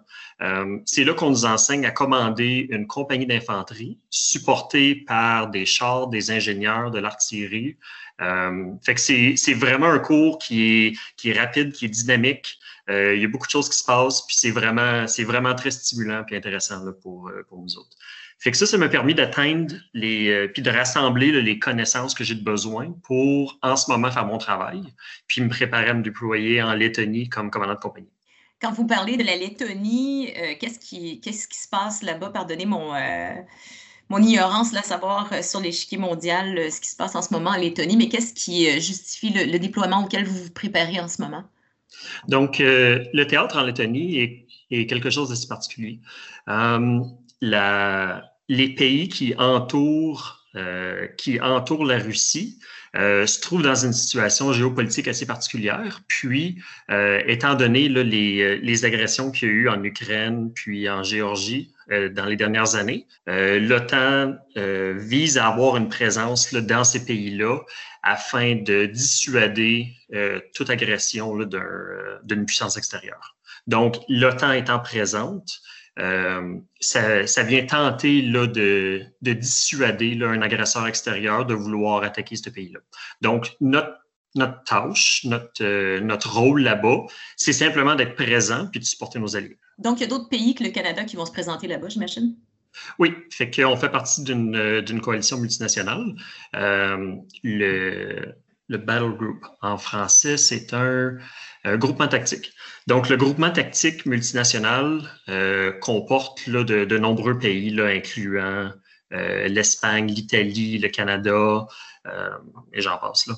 c'est 0.85 1.03
là 1.03 1.15
qu'on 1.15 1.31
nous 1.31 1.45
enseigne 1.45 1.87
à 1.87 1.91
commander 1.91 2.67
une 2.69 2.85
compagnie 2.85 3.25
d'infanterie 3.25 3.97
supportée 4.11 4.93
par 4.93 5.49
des 5.49 5.65
chars, 5.65 6.09
des 6.09 6.29
ingénieurs, 6.29 6.91
de 6.91 6.99
l'artillerie. 6.99 7.75
fait 8.19 8.93
que 8.93 9.01
c'est 9.01 9.53
vraiment 9.53 9.87
un 9.87 9.99
cours 9.99 10.37
qui 10.37 10.85
est, 10.85 10.97
qui 11.17 11.31
est 11.31 11.39
rapide, 11.39 11.71
qui 11.71 11.85
est 11.85 11.89
dynamique. 11.89 12.59
Euh, 12.89 13.15
il 13.15 13.21
y 13.21 13.25
a 13.25 13.27
beaucoup 13.29 13.47
de 13.47 13.51
choses 13.51 13.69
qui 13.69 13.77
se 13.77 13.85
passent, 13.85 14.25
puis 14.27 14.35
c'est 14.37 14.51
vraiment, 14.51 15.07
c'est 15.07 15.23
vraiment 15.23 15.55
très 15.55 15.71
stimulant 15.71 16.25
et 16.29 16.35
intéressant 16.35 16.85
euh, 16.85 16.91
pour 16.91 17.31
nous 17.51 17.77
autres. 17.77 17.97
Fait 18.39 18.51
que 18.51 18.57
ça, 18.57 18.65
ça 18.65 18.77
m'a 18.77 18.89
permis 18.89 19.13
d'atteindre 19.13 19.75
les, 19.93 20.27
euh, 20.27 20.47
puis 20.49 20.61
de 20.61 20.69
rassembler 20.69 21.31
les 21.41 21.59
connaissances 21.59 22.13
que 22.13 22.25
j'ai 22.25 22.35
de 22.35 22.43
besoin 22.43 22.93
pour, 23.03 23.57
en 23.61 23.77
ce 23.77 23.89
moment, 23.89 24.11
faire 24.11 24.25
mon 24.25 24.37
travail, 24.37 24.83
puis 25.27 25.39
me 25.39 25.47
préparer 25.47 25.91
à 25.91 25.93
me 25.93 26.03
déployer 26.03 26.61
en 26.61 26.73
Lettonie 26.73 27.29
comme 27.29 27.49
commandant 27.49 27.75
de 27.75 27.79
compagnie. 27.79 28.11
Quand 28.61 28.73
vous 28.73 28.85
parlez 28.85 29.15
de 29.15 29.23
la 29.23 29.37
Lettonie, 29.37 30.33
qu'est-ce 30.59 30.79
qui, 30.79 31.21
qu'est-ce 31.21 31.47
qui 31.47 31.57
se 31.57 31.67
passe 31.67 32.01
là-bas? 32.01 32.29
Pardonnez 32.29 32.65
mon, 32.65 32.93
mon 34.07 34.17
ignorance, 34.19 34.71
là, 34.71 34.81
savoir 34.81 35.43
sur 35.43 35.59
l'échiquier 35.59 35.97
mondial 35.97 36.71
ce 36.71 36.79
qui 36.79 36.89
se 36.89 36.95
passe 36.95 37.13
en 37.15 37.21
ce 37.21 37.33
moment 37.33 37.49
en 37.49 37.57
Lettonie, 37.57 37.97
mais 37.97 38.07
qu'est-ce 38.07 38.33
qui 38.33 38.71
justifie 38.79 39.31
le 39.31 39.57
déploiement 39.59 40.05
auquel 40.05 40.25
vous 40.25 40.45
vous 40.45 40.51
préparez 40.51 40.99
en 41.01 41.09
ce 41.09 41.21
moment? 41.21 41.43
Donc, 42.27 42.59
euh, 42.59 43.03
le 43.13 43.25
théâtre 43.27 43.57
en 43.57 43.63
Lettonie 43.63 44.19
est, 44.69 44.87
quelque 44.87 45.09
chose 45.09 45.29
d'assez 45.29 45.47
particulier. 45.47 45.99
Euh, 46.49 47.01
les 48.49 48.69
pays 48.69 49.07
qui 49.07 49.35
entourent, 49.37 50.45
euh, 50.55 51.07
qui 51.17 51.39
entourent 51.39 51.85
la 51.85 51.99
Russie 51.99 52.59
se 52.95 53.41
trouvent 53.41 53.63
dans 53.63 53.85
une 53.85 53.93
situation 53.93 54.53
géopolitique 54.53 55.07
assez 55.07 55.25
particulière. 55.25 56.01
Puis, 56.07 56.61
étant 56.89 57.55
donné 57.55 57.89
les, 57.89 58.57
les, 58.59 58.85
agressions 58.85 59.31
qu'il 59.31 59.47
y 59.47 59.51
a 59.51 59.53
eu 59.53 59.69
en 59.69 59.83
Ukraine, 59.83 60.51
puis 60.53 60.87
en 60.89 61.01
Géorgie 61.01 61.72
dans 61.89 62.25
les 62.25 62.35
dernières 62.35 62.75
années, 62.75 63.07
l'OTAN 63.27 64.35
vise 64.55 65.37
à 65.37 65.47
avoir 65.47 65.77
une 65.77 65.89
présence 65.89 66.53
dans 66.53 66.83
ces 66.83 67.05
pays-là 67.05 67.59
afin 68.03 68.55
de 68.55 68.85
dissuader 68.85 69.95
euh, 70.13 70.39
toute 70.53 70.69
agression 70.69 71.39
euh, 71.39 72.19
d'une 72.23 72.45
puissance 72.45 72.77
extérieure. 72.77 73.35
Donc, 73.65 73.95
l'OTAN 74.09 74.51
étant 74.51 74.79
présente, 74.79 75.61
euh, 75.99 76.57
ça, 76.81 77.25
ça, 77.27 77.43
vient 77.43 77.65
tenter 77.65 78.21
là, 78.21 78.45
de, 78.45 79.03
de 79.21 79.33
dissuader 79.33 80.15
là, 80.15 80.27
un 80.29 80.41
agresseur 80.41 80.85
extérieur 80.85 81.45
de 81.45 81.53
vouloir 81.53 82.03
attaquer 82.03 82.35
ce 82.35 82.49
pays-là. 82.49 82.79
Donc, 83.21 83.53
notre, 83.61 84.02
notre 84.35 84.63
tâche, 84.63 85.25
notre, 85.25 85.99
notre 85.99 86.33
rôle 86.33 86.61
là-bas, 86.61 87.05
c'est 87.37 87.53
simplement 87.53 87.95
d'être 87.95 88.15
présent 88.15 88.67
puis 88.71 88.79
de 88.79 88.85
supporter 88.85 89.19
nos 89.19 89.35
alliés. 89.35 89.57
Donc, 89.77 89.99
il 89.99 90.01
y 90.01 90.03
a 90.05 90.07
d'autres 90.07 90.29
pays 90.29 90.55
que 90.55 90.63
le 90.63 90.69
Canada 90.69 91.03
qui 91.03 91.15
vont 91.15 91.25
se 91.25 91.31
présenter 91.31 91.67
là-bas, 91.67 91.89
j'imagine? 91.89 92.35
Oui, 92.99 93.13
fait 93.29 93.51
qu'on 93.51 93.75
fait 93.77 93.89
partie 93.89 94.23
d'une 94.23 95.01
coalition 95.01 95.37
multinationale. 95.37 96.15
Euh, 96.55 97.15
le, 97.43 98.35
le, 98.67 98.77
Battle 98.77 99.15
Group, 99.15 99.45
en 99.61 99.77
français, 99.77 100.37
c'est 100.37 100.73
un, 100.73 101.17
groupement 101.77 102.07
tactique. 102.07 102.51
Donc, 102.87 103.09
le 103.09 103.17
groupement 103.17 103.51
tactique 103.51 104.05
multinational 104.05 105.01
euh, 105.29 105.71
comporte 105.79 106.45
là, 106.47 106.63
de, 106.63 106.85
de, 106.85 106.97
nombreux 106.97 107.37
pays, 107.37 107.69
là, 107.69 107.85
incluant 107.85 108.71
euh, 109.13 109.47
l'Espagne, 109.47 110.07
l'Italie, 110.07 110.79
le 110.79 110.89
Canada, 110.89 111.67
et 112.73 112.81
j'en 112.81 112.97
passe 112.97 113.27
là. 113.27 113.35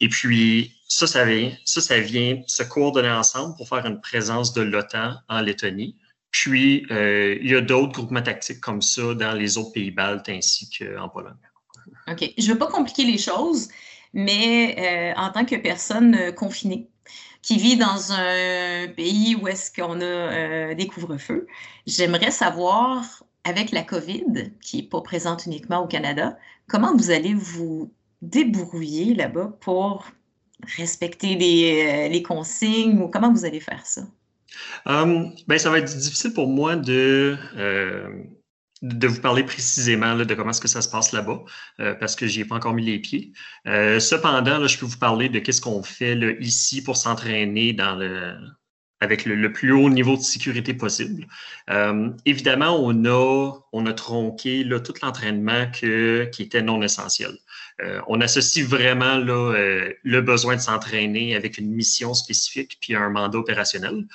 Et 0.00 0.08
puis, 0.08 0.72
ça, 0.88 1.06
ça 1.06 1.24
vient, 1.24 1.52
ça, 1.64 1.80
ça 1.80 1.98
vient 1.98 2.42
se 2.46 2.62
coordonner 2.62 3.10
ensemble 3.10 3.56
pour 3.56 3.68
faire 3.68 3.86
une 3.86 4.00
présence 4.00 4.52
de 4.52 4.62
l'OTAN 4.62 5.14
en 5.28 5.40
Lettonie. 5.40 5.96
Puis, 6.30 6.84
euh, 6.90 7.38
il 7.40 7.50
y 7.50 7.54
a 7.54 7.60
d'autres 7.60 7.92
groupements 7.92 8.22
tactiques 8.22 8.60
comme 8.60 8.82
ça 8.82 9.14
dans 9.14 9.34
les 9.34 9.56
autres 9.56 9.72
pays 9.72 9.92
baltes 9.92 10.28
ainsi 10.28 10.68
qu'en 10.68 11.08
Pologne. 11.08 11.32
OK. 12.08 12.32
Je 12.36 12.48
ne 12.48 12.52
veux 12.52 12.58
pas 12.58 12.66
compliquer 12.66 13.04
les 13.04 13.18
choses, 13.18 13.68
mais 14.12 15.14
euh, 15.16 15.20
en 15.20 15.30
tant 15.30 15.44
que 15.44 15.54
personne 15.54 16.14
euh, 16.16 16.32
confinée, 16.32 16.88
qui 17.40 17.58
vit 17.58 17.76
dans 17.76 18.12
un 18.12 18.88
pays 18.88 19.36
où 19.36 19.46
est-ce 19.46 19.70
qu'on 19.70 20.00
a 20.00 20.74
des 20.74 20.86
couvre-feux, 20.86 21.46
j'aimerais 21.86 22.30
savoir, 22.30 23.22
avec 23.44 23.70
la 23.70 23.82
COVID, 23.82 24.50
qui 24.62 24.78
n'est 24.78 24.88
pas 24.88 25.02
présente 25.02 25.44
uniquement 25.44 25.80
au 25.84 25.86
Canada, 25.86 26.38
comment 26.68 26.96
vous 26.96 27.10
allez 27.10 27.34
vous 27.34 27.92
débrouiller 28.24 29.14
là-bas 29.14 29.56
pour 29.60 30.06
respecter 30.76 31.34
les, 31.34 32.08
les 32.08 32.22
consignes 32.22 32.98
ou 32.98 33.08
comment 33.08 33.32
vous 33.32 33.44
allez 33.44 33.60
faire 33.60 33.84
ça? 33.84 34.02
Um, 34.86 35.32
ben, 35.46 35.58
ça 35.58 35.70
va 35.70 35.78
être 35.78 35.96
difficile 35.96 36.32
pour 36.32 36.48
moi 36.48 36.76
de, 36.76 37.36
euh, 37.56 38.08
de 38.82 39.06
vous 39.06 39.20
parler 39.20 39.44
précisément 39.44 40.14
de 40.16 40.34
comment 40.34 40.50
est-ce 40.50 40.60
que 40.60 40.68
ça 40.68 40.82
se 40.82 40.88
passe 40.88 41.12
là-bas, 41.12 41.42
euh, 41.80 41.94
parce 41.94 42.16
que 42.16 42.26
j'y 42.26 42.40
ai 42.40 42.44
pas 42.44 42.56
encore 42.56 42.74
mis 42.74 42.84
les 42.84 42.98
pieds. 42.98 43.32
Euh, 43.66 44.00
cependant, 44.00 44.66
je 44.66 44.78
peux 44.78 44.86
vous 44.86 44.98
parler 44.98 45.28
de 45.28 45.38
qu'est-ce 45.38 45.60
qu'on 45.60 45.82
fait 45.82 46.18
ici 46.40 46.82
pour 46.82 46.96
s'entraîner 46.96 47.76
avec 49.00 49.24
le, 49.24 49.52
plus 49.52 49.72
haut 49.72 49.90
niveau 49.90 50.16
de 50.16 50.22
sécurité 50.22 50.74
possible. 50.74 51.26
Euh, 51.70 52.10
évidemment, 52.26 52.78
on 52.78 53.04
a, 53.06 53.52
on 53.72 53.86
a 53.86 53.92
tronqué 53.92 54.66
tout 54.84 54.94
l'entraînement 55.02 55.70
qui 55.70 56.42
était 56.42 56.62
non 56.62 56.82
essentiel. 56.82 57.32
On 58.06 58.20
associe 58.20 58.64
vraiment 58.64 59.16
là, 59.16 59.52
le 60.02 60.20
besoin 60.20 60.56
de 60.56 60.60
s'entraîner 60.60 61.34
avec 61.34 61.58
une 61.58 61.70
mission 61.72 62.14
spécifique 62.14 62.78
puis 62.80 62.94
un 62.94 63.10
mandat 63.10 63.38
opérationnel. 63.38 64.06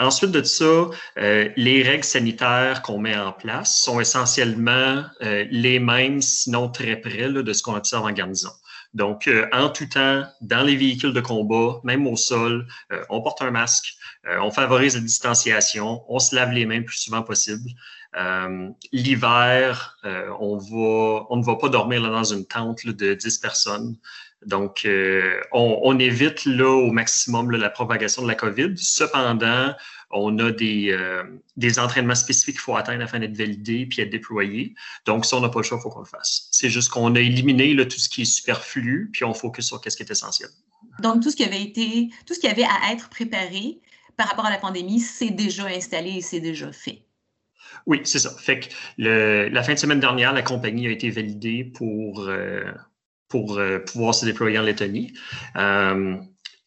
Ensuite 0.00 0.30
de 0.30 0.42
ça, 0.44 0.90
euh, 1.18 1.48
les 1.56 1.82
règles 1.82 2.04
sanitaires 2.04 2.82
qu'on 2.82 2.98
met 2.98 3.16
en 3.16 3.32
place 3.32 3.80
sont 3.80 3.98
essentiellement 3.98 5.04
euh, 5.22 5.44
les 5.50 5.80
mêmes, 5.80 6.22
sinon 6.22 6.68
très 6.68 6.96
près 6.96 7.28
de 7.28 7.52
ce 7.52 7.62
qu'on 7.64 7.74
observe 7.74 8.04
en 8.04 8.12
garnison. 8.12 8.52
Donc, 8.94 9.26
euh, 9.26 9.48
en 9.52 9.68
tout 9.70 9.86
temps, 9.86 10.24
dans 10.40 10.62
les 10.62 10.76
véhicules 10.76 11.12
de 11.12 11.20
combat, 11.20 11.80
même 11.82 12.06
au 12.06 12.16
sol, 12.16 12.66
on 13.10 13.20
porte 13.20 13.42
un 13.42 13.50
masque, 13.50 13.94
on 14.40 14.50
favorise 14.50 14.94
la 14.94 15.00
distanciation, 15.00 16.02
on 16.08 16.18
se 16.18 16.34
lave 16.34 16.52
les 16.52 16.64
mains 16.64 16.78
le 16.78 16.84
plus 16.84 16.96
souvent 16.98 17.22
possible. 17.22 17.68
L'hiver, 18.92 19.98
on, 20.40 20.56
va, 20.56 21.26
on 21.30 21.36
ne 21.36 21.44
va 21.44 21.56
pas 21.56 21.68
dormir 21.68 22.02
dans 22.02 22.24
une 22.24 22.46
tente 22.46 22.86
de 22.86 23.14
10 23.14 23.38
personnes. 23.38 23.96
Donc, 24.46 24.84
euh, 24.84 25.40
on, 25.52 25.98
évite 25.98 26.44
là 26.44 26.70
au 26.70 26.92
maximum 26.92 27.50
la 27.50 27.70
propagation 27.70 28.22
de 28.22 28.28
la 28.28 28.36
COVID. 28.36 28.74
Cependant, 28.76 29.74
on 30.10 30.38
a 30.38 30.52
des, 30.52 30.90
euh, 30.92 31.24
entraînements 31.78 32.14
spécifiques 32.14 32.54
qu'il 32.54 32.62
faut 32.62 32.76
atteindre 32.76 33.02
afin 33.02 33.18
d'être 33.18 33.36
validés 33.36 33.86
puis 33.86 34.00
être 34.00 34.10
déployés. 34.10 34.74
Donc, 35.06 35.26
si 35.26 35.34
on 35.34 35.40
n'a 35.40 35.48
pas 35.48 35.58
le 35.58 35.64
choix, 35.64 35.78
il 35.78 35.82
faut 35.82 35.90
qu'on 35.90 36.00
le 36.00 36.06
fasse. 36.06 36.48
C'est 36.52 36.70
juste 36.70 36.90
qu'on 36.90 37.14
a 37.16 37.20
éliminé 37.20 37.76
tout 37.88 37.98
ce 37.98 38.08
qui 38.08 38.22
est 38.22 38.26
superflu, 38.26 39.10
puis 39.12 39.24
on 39.24 39.34
focus 39.34 39.66
sur 39.66 39.80
ce 39.84 39.96
qui 39.96 40.02
est 40.02 40.10
essentiel. 40.10 40.50
Donc, 41.00 41.22
tout 41.22 41.30
ce 41.30 41.36
qui 41.36 41.44
avait 41.44 41.62
été, 41.62 42.08
tout 42.24 42.34
ce 42.34 42.38
qui 42.38 42.48
avait 42.48 42.64
à 42.64 42.92
être 42.92 43.08
préparé 43.08 43.80
par 44.16 44.28
rapport 44.28 44.46
à 44.46 44.50
la 44.50 44.58
pandémie, 44.58 45.00
c'est 45.00 45.30
déjà 45.30 45.66
installé 45.66 46.10
et 46.10 46.20
c'est 46.20 46.40
déjà 46.40 46.72
fait. 46.72 47.02
Oui, 47.86 48.00
c'est 48.04 48.18
ça. 48.18 48.30
Fait 48.38 48.60
que 48.60 48.66
la 48.98 49.62
fin 49.62 49.74
de 49.74 49.78
semaine 49.78 50.00
dernière, 50.00 50.32
la 50.32 50.42
compagnie 50.42 50.86
a 50.86 50.90
été 50.90 51.10
validée 51.10 51.64
pour, 51.64 52.26
euh, 52.28 52.72
pour 53.28 53.58
euh, 53.58 53.78
pouvoir 53.78 54.14
se 54.14 54.24
déployer 54.24 54.58
en 54.58 54.62
Lettonie. 54.62 55.12
Euh, 55.56 56.16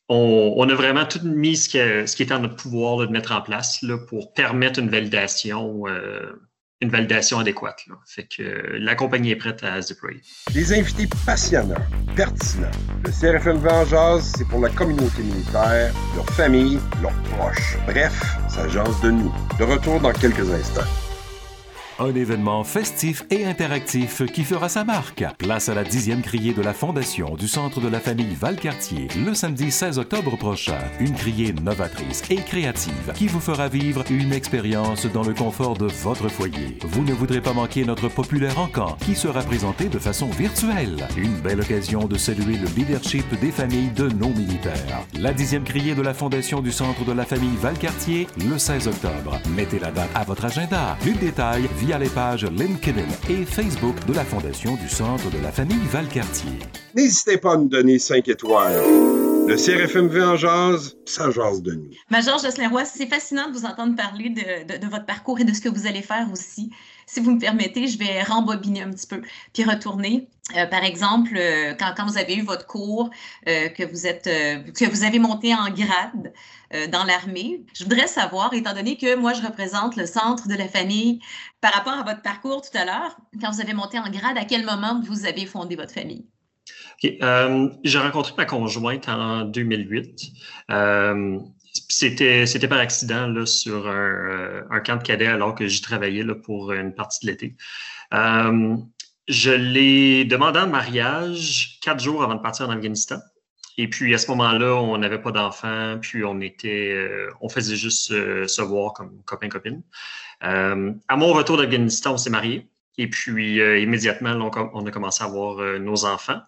on, 0.10 0.68
a 0.68 0.76
vraiment 0.76 1.06
tout 1.06 1.22
mis 1.24 1.56
ce 1.56 1.70
qui, 1.70 1.78
ce 1.78 2.16
qui 2.16 2.24
est 2.24 2.34
en 2.34 2.40
notre 2.40 2.58
pouvoir 2.58 2.98
de 2.98 3.08
mettre 3.08 3.32
en 3.32 3.42
place 3.42 3.82
là, 3.82 3.98
pour 3.98 4.34
permettre 4.34 4.80
une 4.80 4.90
validation, 4.90 5.88
euh, 5.88 6.34
une 6.82 6.90
validation 6.90 7.40
adéquate. 7.40 7.86
Fait 8.06 8.24
que 8.24 8.78
la 8.78 8.96
compagnie 8.96 9.32
est 9.32 9.36
prête 9.36 9.64
à 9.64 9.82
se 9.82 9.94
déployer. 9.94 10.22
Des 10.54 10.74
invités 10.74 11.08
passionnants, 11.26 11.76
pertinents. 12.16 12.72
Le 13.04 13.12
CRFM 13.12 13.58
Vengeurs, 13.58 14.22
c'est 14.22 14.48
pour 14.48 14.60
la 14.60 14.70
communauté 14.70 15.22
militaire, 15.22 15.94
leur 16.16 16.30
famille, 16.32 16.80
leurs 17.02 17.14
proches. 17.24 17.78
Bref, 17.86 18.20
ça 18.50 18.68
jase 18.68 19.00
de 19.02 19.12
nous. 19.12 19.34
De 19.60 19.64
retour 19.64 20.00
dans 20.00 20.14
quelques 20.14 20.50
instants. 20.52 21.11
Un 22.02 22.16
événement 22.16 22.64
festif 22.64 23.24
et 23.30 23.46
interactif 23.46 24.26
qui 24.26 24.44
fera 24.44 24.70
sa 24.70 24.84
marque. 24.84 25.24
Place 25.38 25.70
à 25.70 25.76
la 25.76 25.84
dixième 25.84 26.24
criée 26.24 26.52
de 26.52 26.64
la 26.64 26.74
Fondation 26.74 27.36
du 27.36 27.48
Centre 27.48 27.80
de 27.80 27.88
la 27.88 28.00
famille 28.00 28.34
Valcartier 28.34 29.08
le 29.24 29.36
samedi 29.36 29.70
16 29.70 30.00
octobre 30.00 30.36
prochain. 30.36 30.80
Une 31.00 31.14
criée 31.14 31.54
novatrice 31.54 32.24
et 32.32 32.38
créative 32.38 33.14
qui 33.14 33.28
vous 33.28 33.40
fera 33.40 33.68
vivre 33.68 34.04
une 34.10 34.34
expérience 34.34 35.06
dans 35.06 35.22
le 35.22 35.36
confort 35.36 35.78
de 35.78 35.86
votre 35.86 36.28
foyer. 36.28 36.80
Vous 36.86 37.04
ne 37.04 37.14
voudrez 37.14 37.40
pas 37.40 37.54
manquer 37.54 37.86
notre 37.86 38.10
populaire 38.10 38.58
encamp 38.58 38.98
qui 39.06 39.14
sera 39.14 39.44
présenté 39.44 39.86
de 39.86 40.00
façon 40.00 40.26
virtuelle. 40.32 41.08
Une 41.16 41.40
belle 41.42 41.62
occasion 41.62 42.06
de 42.06 42.18
saluer 42.18 42.58
le 42.58 42.68
leadership 42.76 43.40
des 43.40 43.52
familles 43.52 43.92
de 43.92 44.10
nos 44.10 44.30
militaires. 44.30 45.06
La 45.20 45.34
dixième 45.34 45.66
criée 45.66 45.94
de 45.94 46.02
la 46.02 46.16
Fondation 46.16 46.62
du 46.62 46.72
Centre 46.72 47.06
de 47.06 47.12
la 47.12 47.26
famille 47.26 47.58
Valcartier 47.58 48.26
le 48.50 48.58
16 48.58 48.88
octobre. 48.88 49.40
Mettez 49.56 49.78
la 49.78 49.92
date 49.92 50.10
à 50.16 50.24
votre 50.24 50.46
agenda. 50.46 50.98
Plus 51.00 51.14
de 51.14 51.20
détails 51.20 51.70
via 51.78 51.91
les 52.00 52.10
pages 52.10 52.46
LinkedIn 52.46 53.08
et 53.30 53.46
Facebook 53.46 53.96
de 54.06 54.14
la 54.14 54.24
Fondation 54.24 54.76
du 54.76 54.88
Centre 54.88 55.30
de 55.30 55.42
la 55.44 55.52
famille 55.52 55.86
Valcartier. 55.92 56.60
N'hésitez 56.96 57.38
pas 57.38 57.54
à 57.54 57.58
nous 57.58 57.68
donner 57.68 58.00
5 58.00 58.28
étoiles. 58.28 58.82
Le 59.48 59.56
CRFMV 59.56 60.24
en 60.24 60.36
jazz, 60.38 60.96
ça 61.06 61.32
jase 61.32 61.62
de 61.62 61.74
nous. 61.74 61.90
Major 62.10 62.40
Jocelyn 62.40 62.70
Roy, 62.70 62.86
c'est 62.86 63.08
fascinant 63.08 63.50
de 63.50 63.58
vous 63.58 63.66
entendre 63.66 63.96
parler 63.96 64.30
de, 64.30 64.78
de, 64.78 64.88
votre 64.88 65.06
parcours 65.06 65.40
et 65.40 65.44
de 65.44 65.54
ce 65.54 65.62
que 65.62 65.70
vous 65.70 65.88
allez 65.88 66.02
faire 66.02 66.28
aussi. 66.32 66.72
Si 67.06 67.20
vous 67.20 67.32
me 67.32 67.40
permettez, 67.40 67.88
je 67.88 67.98
vais 67.98 68.24
rembobiner 68.24 68.84
un 68.84 68.92
petit 68.92 69.08
peu, 69.08 69.22
puis 69.54 69.64
retourner. 69.64 70.30
Euh, 70.56 70.66
par 70.68 70.84
exemple, 70.84 71.32
euh, 71.36 71.74
quand, 71.78 71.94
quand, 71.98 72.06
vous 72.06 72.18
avez 72.18 72.36
eu 72.36 72.44
votre 72.44 72.68
cours, 72.68 73.10
euh, 73.48 73.70
que, 73.70 73.84
vous 73.84 74.08
êtes, 74.08 74.26
que 74.26 74.90
vous 74.90 75.04
avez 75.04 75.20
monté 75.20 75.54
en 75.54 75.70
grade 75.70 76.32
dans 76.92 77.04
l'armée, 77.04 77.66
je 77.74 77.84
voudrais 77.84 78.08
savoir, 78.08 78.54
étant 78.54 78.74
donné 78.74 78.98
que 78.98 79.16
moi, 79.16 79.34
je 79.34 79.42
représente 79.42 79.96
le 79.96 80.06
centre 80.06 80.48
de 80.48 80.56
la 80.56 80.68
famille, 80.68 81.20
par 81.60 81.74
rapport 81.74 81.94
à 81.94 82.04
votre 82.04 82.22
parcours 82.22 82.62
tout 82.62 82.78
à 82.78 82.86
l'heure, 82.86 83.18
quand 83.42 83.52
vous 83.52 83.62
avez 83.62 83.74
monté 83.74 84.00
en 84.00 84.10
grade, 84.10 84.38
à 84.38 84.46
quel 84.46 84.66
moment 84.66 85.02
vous 85.04 85.26
avez 85.26 85.46
fondé 85.46 85.76
votre 85.76 85.94
famille? 85.94 86.26
Euh, 87.04 87.70
j'ai 87.84 87.98
rencontré 87.98 88.34
ma 88.38 88.46
conjointe 88.46 89.10
en 89.10 89.44
2008. 89.46 90.32
Euh, 90.70 91.40
c'était, 91.90 92.46
c'était 92.46 92.68
par 92.68 92.80
accident 92.80 93.28
là, 93.28 93.46
sur 93.46 93.88
un, 93.88 94.64
euh, 94.72 94.80
camp 94.86 94.98
de 94.98 95.04
cadets 95.04 95.28
alors 95.28 95.56
que 95.56 95.68
j'y 95.68 95.82
travaillais 95.82 96.24
là, 96.24 96.36
pour 96.36 96.72
une 96.72 96.94
partie 96.94 97.26
de 97.26 97.32
l'été. 97.32 97.56
Euh, 98.14 98.78
je 99.28 99.52
l'ai 99.52 100.26
demandé 100.26 100.60
en 100.60 100.68
mariage 100.68 101.80
quatre 101.82 102.04
jours 102.04 102.24
avant 102.24 102.36
de 102.36 102.42
partir 102.42 102.68
en 102.68 102.72
Afghanistan. 102.72 103.18
Et 103.78 103.90
puis 103.90 104.14
à 104.14 104.18
ce 104.18 104.28
moment-là, 104.32 104.76
on 104.76 104.98
n'avait 104.98 105.22
pas 105.22 105.32
d'enfants, 105.32 105.98
puis 106.02 106.24
on 106.24 106.40
était, 106.42 106.96
on 107.40 107.50
faisait 107.50 107.76
juste 107.76 108.08
se 108.08 108.62
voir 108.62 108.94
comme 108.94 109.22
copain-copine. 109.26 109.82
à 110.42 111.16
mon 111.18 111.34
retour 111.34 111.58
d'Afghanistan, 111.58 112.14
on 112.14 112.18
s'est 112.18 112.30
mariés. 112.30 112.68
Et 112.98 113.10
puis 113.10 113.58
immédiatement, 113.82 114.52
on, 114.74 114.86
a 114.86 114.92
commencé 114.92 115.24
à 115.24 115.28
avoir 115.28 115.80
nos 115.80 116.06
enfants. 116.06 116.42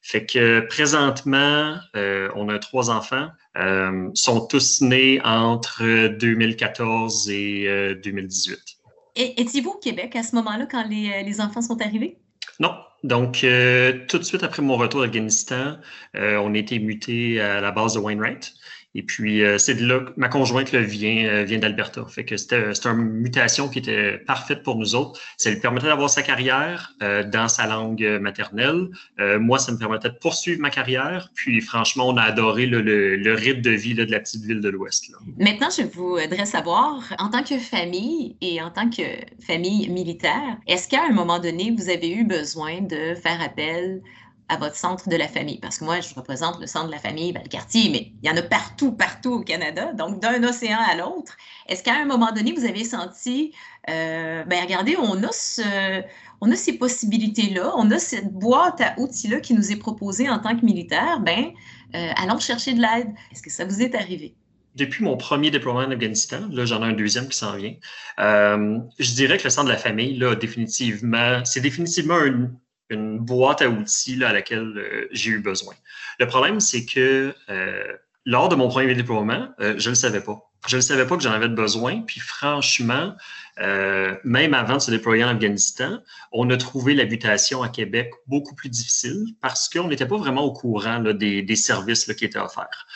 Fait 0.00 0.24
que 0.24 0.60
présentement, 0.60 1.76
euh, 1.96 2.30
on 2.34 2.48
a 2.48 2.58
trois 2.58 2.90
enfants. 2.90 3.28
Euh, 3.56 4.08
sont 4.14 4.46
tous 4.46 4.80
nés 4.80 5.20
entre 5.24 6.08
2014 6.18 7.28
et 7.30 7.94
2018. 8.02 8.52
Euh, 8.52 8.58
et 9.16 9.40
étiez-vous 9.40 9.70
au 9.70 9.78
Québec 9.78 10.14
à 10.14 10.22
ce 10.22 10.36
moment-là 10.36 10.66
quand 10.70 10.86
les, 10.88 11.24
les, 11.24 11.40
enfants 11.40 11.60
sont 11.60 11.80
arrivés? 11.82 12.18
Non. 12.58 12.74
Donc, 13.04 13.34
tout 14.08 14.18
de 14.18 14.22
suite 14.24 14.42
après 14.42 14.60
mon 14.60 14.76
retour 14.76 15.02
d'Afghanistan, 15.02 15.78
on 16.14 16.54
a 16.54 16.58
été 16.58 16.80
muté 16.80 17.40
à 17.40 17.60
la 17.60 17.70
base 17.70 17.94
de 17.94 18.00
Wainwright. 18.00 18.52
Et 18.94 19.02
puis, 19.02 19.44
euh, 19.44 19.58
c'est 19.58 19.74
de 19.74 19.86
là 19.86 20.00
que 20.00 20.12
ma 20.16 20.28
conjointe 20.28 20.72
le 20.72 20.80
vient, 20.80 21.26
euh, 21.26 21.44
vient 21.44 21.58
d'Alberta. 21.58 22.04
Fait 22.06 22.24
que 22.24 22.36
c'était 22.36 22.72
une 22.86 23.02
mutation 23.02 23.68
qui 23.68 23.80
était 23.80 24.18
parfaite 24.18 24.62
pour 24.62 24.76
nous 24.76 24.94
autres. 24.94 25.20
Ça 25.36 25.50
lui 25.50 25.60
permettait 25.60 25.88
d'avoir 25.88 26.08
sa 26.08 26.22
carrière 26.22 26.94
euh, 27.02 27.22
dans 27.22 27.48
sa 27.48 27.66
langue 27.66 28.18
maternelle. 28.20 28.88
moi, 29.18 29.58
ça 29.58 29.72
me 29.72 29.78
permettait 29.78 30.08
de 30.08 30.14
poursuivre 30.14 30.60
ma 30.60 30.70
carrière. 30.70 31.30
Puis, 31.34 31.60
franchement, 31.60 32.08
on 32.08 32.16
a 32.16 32.22
adoré 32.22 32.66
le, 32.66 32.80
le, 32.80 33.34
rythme 33.34 33.60
de 33.60 33.70
vie 33.70 33.94
de 33.94 34.04
la 34.04 34.20
petite 34.20 34.42
ville 34.42 34.60
de 34.60 34.68
l'Ouest. 34.68 35.12
Maintenant, 35.38 35.68
je 35.70 35.82
voudrais 35.82 36.46
savoir, 36.46 37.02
en 37.18 37.28
tant 37.28 37.42
que 37.42 37.58
famille 37.58 38.36
et 38.40 38.60
en 38.62 38.70
tant 38.70 38.88
que 38.88 39.02
famille 39.46 39.88
militaire, 39.90 40.56
est-ce 40.66 40.88
qu'à 40.88 41.04
un 41.04 41.12
moment 41.12 41.38
donné, 41.38 41.74
vous 41.76 41.90
avez 41.90 42.10
eu 42.10 42.24
besoin 42.24 42.80
de 42.80 43.14
faire 43.14 43.40
appel 43.40 44.00
à 44.48 44.56
votre 44.56 44.76
centre 44.76 45.08
de 45.08 45.16
la 45.16 45.28
famille. 45.28 45.58
Parce 45.58 45.78
que 45.78 45.84
moi, 45.84 46.00
je 46.00 46.14
représente 46.14 46.60
le 46.60 46.66
centre 46.66 46.86
de 46.86 46.92
la 46.92 46.98
famille 46.98 47.34
quartier, 47.50 47.90
mais 47.90 48.12
il 48.22 48.28
y 48.28 48.32
en 48.32 48.36
a 48.36 48.42
partout, 48.42 48.92
partout 48.92 49.32
au 49.32 49.40
Canada, 49.40 49.92
donc 49.92 50.20
d'un 50.20 50.42
océan 50.44 50.78
à 50.90 50.96
l'autre. 50.96 51.36
Est-ce 51.68 51.82
qu'à 51.82 51.94
un 51.94 52.04
moment 52.04 52.32
donné, 52.32 52.52
vous 52.52 52.64
avez 52.64 52.84
senti, 52.84 53.52
euh, 53.88 54.44
ben 54.44 54.62
regardez, 54.62 54.96
on 54.96 55.22
a, 55.22 55.32
ce, 55.32 56.02
on 56.40 56.50
a 56.50 56.56
ces 56.56 56.78
possibilités-là, 56.78 57.72
on 57.76 57.90
a 57.90 57.98
cette 57.98 58.32
boîte 58.32 58.80
à 58.80 58.94
outils-là 58.98 59.40
qui 59.40 59.54
nous 59.54 59.72
est 59.72 59.76
proposée 59.76 60.28
en 60.28 60.38
tant 60.38 60.56
que 60.56 60.64
militaire, 60.64 61.20
ben 61.20 61.52
euh, 61.94 62.10
allons 62.16 62.38
chercher 62.38 62.74
de 62.74 62.80
l'aide. 62.80 63.12
Est-ce 63.32 63.42
que 63.42 63.50
ça 63.50 63.64
vous 63.64 63.82
est 63.82 63.94
arrivé? 63.94 64.34
depuis 64.74 65.02
mon 65.02 65.16
premier 65.16 65.50
déploiement 65.50 65.80
en 65.80 65.90
Afghanistan, 65.90 66.48
là, 66.52 66.64
j'en 66.64 66.82
ai 66.84 66.86
un 66.86 66.92
deuxième 66.92 67.28
qui 67.28 67.36
s'en 67.36 67.56
vient. 67.56 67.74
Euh, 68.20 68.78
je 69.00 69.12
dirais 69.12 69.36
que 69.36 69.42
le 69.44 69.50
centre 69.50 69.66
de 69.66 69.72
la 69.72 69.78
famille, 69.78 70.16
là, 70.16 70.36
définitivement, 70.36 71.44
c'est 71.44 71.60
définitivement 71.60 72.20
une, 72.24 72.56
une 72.90 73.18
boîte 73.18 73.62
à 73.62 73.68
outils 73.68 74.22
à 74.24 74.32
laquelle 74.32 74.72
euh, 74.76 75.08
j'ai 75.12 75.30
eu 75.30 75.40
besoin. 75.40 75.74
Le 76.18 76.26
problème, 76.26 76.60
c'est 76.60 76.84
que 76.84 77.34
euh, 77.48 77.92
lors 78.24 78.48
de 78.48 78.56
mon 78.56 78.68
premier 78.68 78.94
déploiement, 78.94 79.48
euh, 79.60 79.74
je 79.78 79.88
ne 79.88 79.92
le 79.92 79.94
savais 79.94 80.20
pas. 80.20 80.50
Je 80.66 80.76
ne 80.76 80.80
savais 80.80 81.06
pas 81.06 81.16
que 81.16 81.22
j'en 81.22 81.32
avais 81.32 81.48
besoin. 81.48 82.02
Puis 82.02 82.20
franchement, 82.20 83.14
même 84.24 84.54
avant 84.54 84.74
de 84.74 84.80
se 84.80 84.90
déployer 84.90 85.22
en 85.22 85.28
Afghanistan, 85.28 86.00
on 86.32 86.50
a 86.50 86.56
trouvé 86.56 86.94
l'habitation 86.94 87.62
à 87.62 87.68
Québec 87.68 88.10
beaucoup 88.26 88.56
plus 88.56 88.68
difficile 88.68 89.24
parce 89.40 89.68
qu'on 89.68 89.86
n'était 89.86 90.06
pas 90.06 90.16
vraiment 90.16 90.42
au 90.42 90.52
courant 90.52 91.00
des, 91.00 91.56
services 91.56 92.12
qui 92.12 92.24
étaient 92.24 92.40
offerts 92.40 92.86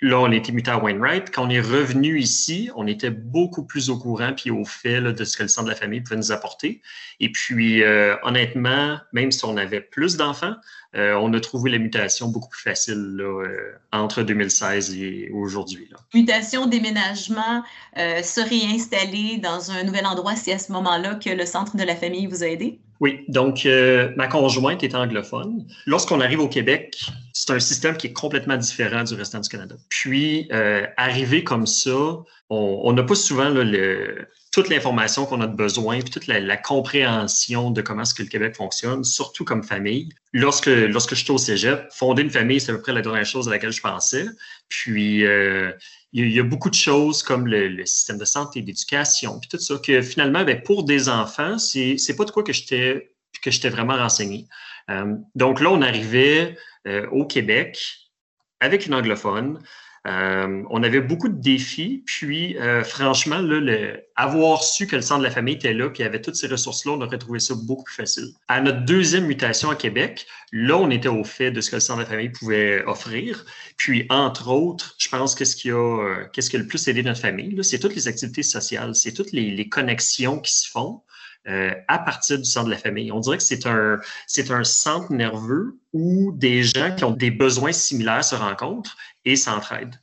là, 0.00 0.20
on 0.20 0.30
était 0.30 0.52
muté 0.52 0.70
à 0.70 0.78
Wainwright. 0.78 1.34
Quand 1.34 1.46
on 1.46 1.50
est 1.50 1.60
revenu 1.60 2.18
ici, 2.18 2.70
on 2.76 2.86
était 2.86 3.10
beaucoup 3.10 3.64
plus 3.64 3.88
au 3.88 3.98
courant 3.98 4.32
puis 4.34 4.50
au 4.50 4.64
fait 4.64 5.00
de 5.00 5.24
ce 5.24 5.36
que 5.36 5.42
le 5.42 5.48
centre 5.48 5.66
de 5.66 5.70
la 5.70 5.76
famille 5.76 6.00
pouvait 6.00 6.16
nous 6.16 6.32
apporter. 6.32 6.82
Et 7.20 7.32
puis, 7.32 7.82
euh, 7.82 8.16
honnêtement, 8.22 8.98
même 9.12 9.32
si 9.32 9.44
on 9.44 9.56
avait 9.56 9.80
plus 9.80 10.16
d'enfants, 10.16 10.54
euh, 10.94 11.14
on 11.14 11.32
a 11.32 11.40
trouvé 11.40 11.70
la 11.70 11.78
mutation 11.78 12.28
beaucoup 12.28 12.48
plus 12.48 12.62
facile 12.62 13.16
euh, 13.20 13.72
entre 13.92 14.22
2016 14.22 14.94
et 14.94 15.30
aujourd'hui. 15.32 15.90
Mutation, 16.14 16.66
déménagement, 16.66 17.62
se 17.96 18.48
réinstaller 18.48 19.38
dans 19.38 19.70
un 19.70 19.84
nouvel 19.84 20.06
endroit, 20.06 20.36
c'est 20.36 20.52
à 20.52 20.58
ce 20.58 20.72
moment-là 20.72 21.14
que 21.14 21.30
le 21.30 21.46
centre 21.46 21.76
de 21.76 21.82
la 21.82 21.96
famille 21.96 22.26
vous 22.26 22.42
a 22.42 22.48
aidé? 22.48 22.80
Oui, 23.00 23.24
donc 23.28 23.68
ma 24.16 24.26
conjointe 24.28 24.82
est 24.82 24.94
anglophone. 24.94 25.66
Lorsqu'on 25.86 26.20
arrive 26.20 26.40
au 26.40 26.48
Québec, 26.48 27.10
c'est 27.32 27.52
un 27.52 27.60
système 27.60 27.96
qui 27.96 28.08
est 28.08 28.12
complètement 28.12 28.56
différent 28.56 29.04
du 29.04 29.14
restant 29.14 29.40
du 29.40 29.48
Canada. 29.48 29.76
Puis, 29.88 30.48
euh, 30.52 30.86
arriver 30.96 31.44
comme 31.44 31.66
ça, 31.66 32.18
on 32.48 32.92
n'a 32.92 33.02
pas 33.02 33.14
souvent 33.14 33.50
le, 33.50 34.28
toute 34.56 34.70
l'information 34.70 35.26
qu'on 35.26 35.42
a 35.42 35.46
de 35.46 35.54
besoin, 35.54 36.00
puis 36.00 36.08
toute 36.08 36.26
la, 36.28 36.56
compréhension 36.56 37.70
de 37.70 37.82
comment 37.82 38.04
est-ce 38.04 38.14
que 38.14 38.22
le 38.22 38.28
Québec 38.30 38.56
fonctionne, 38.56 39.04
surtout 39.04 39.44
comme 39.44 39.62
famille. 39.62 40.08
Lorsque, 40.32 40.64
lorsque 40.64 41.14
je 41.14 41.22
suis 41.22 41.30
au 41.30 41.36
cégep, 41.36 41.92
fonder 41.92 42.22
une 42.22 42.30
famille, 42.30 42.58
c'est 42.58 42.72
à 42.72 42.74
peu 42.74 42.80
près 42.80 42.94
la 42.94 43.02
dernière 43.02 43.26
chose 43.26 43.48
à 43.48 43.50
laquelle 43.50 43.72
je 43.72 43.82
pensais. 43.82 44.24
Puis, 44.70 45.26
euh, 45.26 45.72
il 46.14 46.32
y, 46.32 46.40
a 46.40 46.42
beaucoup 46.42 46.70
de 46.70 46.74
choses 46.74 47.22
comme 47.22 47.46
le, 47.46 47.84
système 47.84 48.16
de 48.16 48.24
santé, 48.24 48.62
d'éducation, 48.62 49.38
puis 49.38 49.50
tout 49.50 49.58
ça, 49.58 49.76
que 49.76 50.00
finalement, 50.00 50.42
ben, 50.42 50.62
pour 50.62 50.84
des 50.84 51.10
enfants, 51.10 51.58
c'est 51.58 52.16
pas 52.16 52.24
de 52.24 52.30
quoi 52.30 52.42
que 52.42 52.54
j'étais 52.54 53.12
que 53.42 53.50
j'étais 53.50 53.68
vraiment 53.68 53.96
renseigné. 53.96 54.46
Euh, 54.88 55.16
donc 55.34 55.60
là, 55.60 55.70
on 55.70 55.82
arrivait 55.82 56.56
euh, 56.86 57.06
au 57.10 57.26
Québec 57.26 57.78
avec 58.60 58.86
une 58.86 58.94
anglophone. 58.94 59.60
Euh, 60.06 60.62
on 60.70 60.82
avait 60.82 61.00
beaucoup 61.00 61.28
de 61.28 61.40
défis, 61.40 62.04
puis 62.06 62.56
euh, 62.58 62.84
franchement, 62.84 63.38
le, 63.38 64.04
avoir 64.14 64.62
su 64.62 64.86
que 64.86 64.94
le 64.94 65.02
centre 65.02 65.20
de 65.20 65.24
la 65.24 65.32
famille 65.32 65.54
était 65.54 65.74
là, 65.74 65.90
puis 65.90 66.04
avait 66.04 66.20
toutes 66.20 66.36
ces 66.36 66.46
ressources-là, 66.46 66.92
on 66.92 67.00
aurait 67.00 67.18
trouvé 67.18 67.40
ça 67.40 67.54
beaucoup 67.54 67.82
plus 67.82 67.94
facile. 67.94 68.28
À 68.46 68.60
notre 68.60 68.84
deuxième 68.84 69.26
mutation 69.26 69.68
à 69.68 69.74
Québec, 69.74 70.26
là, 70.52 70.76
on 70.76 70.90
était 70.90 71.08
au 71.08 71.24
fait 71.24 71.50
de 71.50 71.60
ce 71.60 71.70
que 71.70 71.76
le 71.76 71.80
centre 71.80 71.98
de 71.98 72.04
la 72.04 72.10
famille 72.10 72.28
pouvait 72.28 72.84
offrir. 72.84 73.44
Puis, 73.78 74.06
entre 74.08 74.48
autres, 74.48 74.94
je 74.98 75.08
pense 75.08 75.34
que 75.34 75.44
ce 75.44 75.56
qui 75.56 75.70
a, 75.70 76.24
qu'est-ce 76.32 76.50
qui 76.50 76.56
a 76.56 76.60
le 76.60 76.66
plus 76.66 76.86
aidé 76.86 77.02
notre 77.02 77.20
famille, 77.20 77.58
c'est 77.64 77.80
toutes 77.80 77.96
les 77.96 78.06
activités 78.06 78.44
sociales, 78.44 78.94
c'est 78.94 79.12
toutes 79.12 79.32
les 79.32 79.68
connexions 79.68 80.38
qui 80.38 80.54
se 80.54 80.70
font. 80.70 81.02
Euh, 81.48 81.72
à 81.86 82.00
partir 82.00 82.38
du 82.38 82.44
centre 82.44 82.66
de 82.66 82.72
la 82.72 82.76
famille. 82.76 83.12
On 83.12 83.20
dirait 83.20 83.36
que 83.36 83.42
c'est 83.44 83.66
un, 83.66 84.00
c'est 84.26 84.48
centre 84.64 85.12
nerveux 85.12 85.78
où 85.92 86.32
des 86.32 86.64
gens 86.64 86.92
qui 86.96 87.04
ont 87.04 87.12
des 87.12 87.30
besoins 87.30 87.70
similaires 87.70 88.24
se 88.24 88.34
rencontrent 88.34 88.96
et 89.24 89.36
s'entraident. 89.36 89.94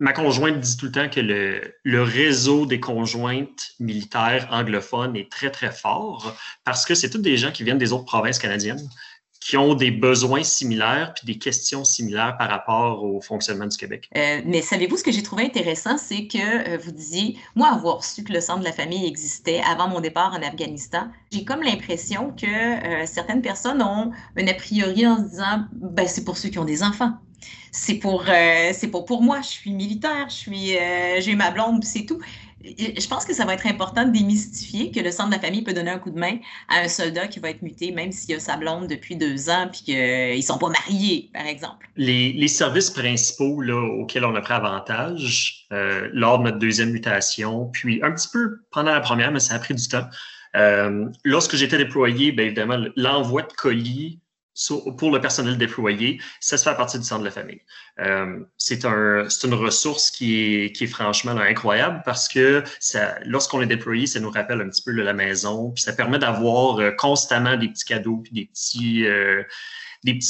Ma 0.00 0.14
conjointe 0.14 0.58
dit 0.58 0.76
tout 0.78 0.86
le 0.86 0.92
temps 0.92 1.08
que 1.10 1.20
le, 1.20 1.74
le, 1.82 2.02
réseau 2.02 2.64
des 2.64 2.80
conjointes 2.80 3.72
militaires 3.78 4.48
anglophones 4.50 5.16
est 5.16 5.30
très, 5.30 5.50
très 5.50 5.70
fort 5.70 6.34
parce 6.64 6.86
que 6.86 6.94
c'est 6.94 7.10
tous 7.10 7.18
des 7.18 7.36
gens 7.36 7.52
qui 7.52 7.62
viennent 7.62 7.76
des 7.76 7.92
autres 7.92 8.06
provinces 8.06 8.38
canadiennes 8.38 8.88
qui 9.46 9.56
ont 9.56 9.74
des 9.74 9.92
besoins 9.92 10.42
similaires 10.42 11.14
puis 11.14 11.24
des 11.24 11.38
questions 11.38 11.84
similaires 11.84 12.36
par 12.36 12.48
rapport 12.48 13.04
au 13.04 13.20
fonctionnement 13.20 13.66
du 13.66 13.76
Québec? 13.76 14.10
Euh, 14.16 14.40
mais 14.44 14.60
savez-vous 14.60 14.96
ce 14.96 15.04
que 15.04 15.12
j'ai 15.12 15.22
trouvé 15.22 15.44
intéressant, 15.44 15.98
c'est 15.98 16.26
que 16.26 16.74
euh, 16.74 16.78
vous 16.78 16.90
disiez, 16.90 17.36
moi, 17.54 17.68
avoir 17.68 18.02
su 18.02 18.24
que 18.24 18.32
le 18.32 18.40
centre 18.40 18.58
de 18.58 18.64
la 18.64 18.72
famille 18.72 19.06
existait 19.06 19.60
avant 19.70 19.86
mon 19.86 20.00
départ 20.00 20.32
en 20.32 20.42
Afghanistan, 20.42 21.06
j'ai 21.30 21.44
comme 21.44 21.62
l'impression 21.62 22.32
que 22.32 22.46
euh, 22.46 23.06
certaines 23.06 23.40
personnes 23.40 23.82
ont 23.82 24.10
un 24.36 24.48
a 24.48 24.54
priori 24.54 25.06
en 25.06 25.18
se 25.18 25.30
disant, 25.30 25.66
ben, 25.72 26.08
c'est 26.08 26.24
pour 26.24 26.36
ceux 26.36 26.48
qui 26.48 26.58
ont 26.58 26.64
des 26.64 26.82
enfants. 26.82 27.12
C'est 27.70 27.96
pour, 27.96 28.24
c'est 28.24 28.88
pour, 28.88 29.04
pour 29.04 29.20
moi, 29.22 29.42
je 29.42 29.48
suis 29.48 29.70
militaire, 29.70 30.30
je 30.30 30.34
suis, 30.34 30.76
j'ai 31.18 31.34
ma 31.34 31.50
blonde, 31.50 31.84
c'est 31.84 32.06
tout 32.06 32.18
je 32.78 33.06
pense 33.08 33.24
que 33.24 33.34
ça 33.34 33.44
va 33.44 33.54
être 33.54 33.66
important 33.66 34.04
de 34.04 34.12
démystifier 34.12 34.90
que 34.90 35.00
le 35.00 35.10
centre 35.10 35.30
de 35.30 35.34
la 35.34 35.40
famille 35.40 35.62
peut 35.62 35.72
donner 35.72 35.90
un 35.90 35.98
coup 35.98 36.10
de 36.10 36.18
main 36.18 36.38
à 36.68 36.80
un 36.80 36.88
soldat 36.88 37.28
qui 37.28 37.38
va 37.38 37.50
être 37.50 37.62
muté, 37.62 37.92
même 37.92 38.12
s'il 38.12 38.34
a 38.34 38.40
sa 38.40 38.56
blonde 38.56 38.88
depuis 38.88 39.16
deux 39.16 39.48
ans 39.50 39.68
puis 39.70 39.82
qu'ils 39.82 40.36
ne 40.36 40.42
sont 40.42 40.58
pas 40.58 40.68
mariés, 40.68 41.30
par 41.32 41.46
exemple. 41.46 41.88
Les, 41.96 42.48
services 42.48 42.90
principaux 42.90 43.62
auxquels 44.00 44.24
on 44.24 44.34
a 44.34 44.40
pris 44.40 44.54
avantage 44.54 45.66
euh, 45.72 46.08
lors 46.12 46.38
de 46.38 46.44
notre 46.44 46.58
deuxième 46.58 46.90
mutation, 46.90 47.66
puis 47.72 48.00
un 48.02 48.12
petit 48.12 48.28
peu 48.32 48.60
pendant 48.70 48.92
la 48.92 49.00
première, 49.00 49.30
mais 49.30 49.40
ça 49.40 49.54
a 49.54 49.58
pris 49.58 49.74
du 49.74 49.86
temps. 49.88 50.06
Euh, 50.54 51.06
lorsque 51.24 51.56
j'étais 51.56 51.76
déployé, 51.76 52.32
bien 52.32 52.46
évidemment, 52.46 52.78
l'envoi 52.96 53.42
de 53.42 53.52
colis 53.52 54.20
pour 54.96 55.10
le 55.10 55.20
personnel 55.20 55.58
déployé, 55.58 56.20
ça 56.40 56.56
se 56.56 56.64
fait 56.64 56.70
à 56.70 56.74
partir 56.74 56.98
du 57.00 57.06
centre 57.06 57.20
de 57.20 57.26
la 57.26 57.30
famille. 57.30 57.60
Euh, 58.00 58.40
c'est 58.56 58.84
un, 58.84 59.26
une 59.44 59.54
ressource 59.54 60.10
qui 60.10 60.72
est, 60.80 60.86
franchement 60.86 61.32
incroyable 61.32 62.02
parce 62.04 62.28
que 62.28 62.62
lorsqu'on 63.24 63.60
est 63.60 63.66
déployé, 63.66 64.06
ça 64.06 64.20
nous 64.20 64.30
rappelle 64.30 64.60
un 64.60 64.68
petit 64.68 64.82
peu 64.82 64.92
la 64.92 65.12
maison, 65.12 65.72
puis 65.72 65.82
ça 65.82 65.92
permet 65.92 66.18
d'avoir 66.18 66.78
euh, 66.78 66.90
constamment 66.92 67.56
des 67.56 67.68
petits 67.68 67.84
cadeaux, 67.84 68.18
puis 68.18 68.32
des 68.32 68.46
petits, 68.46 69.04
euh, 69.06 69.42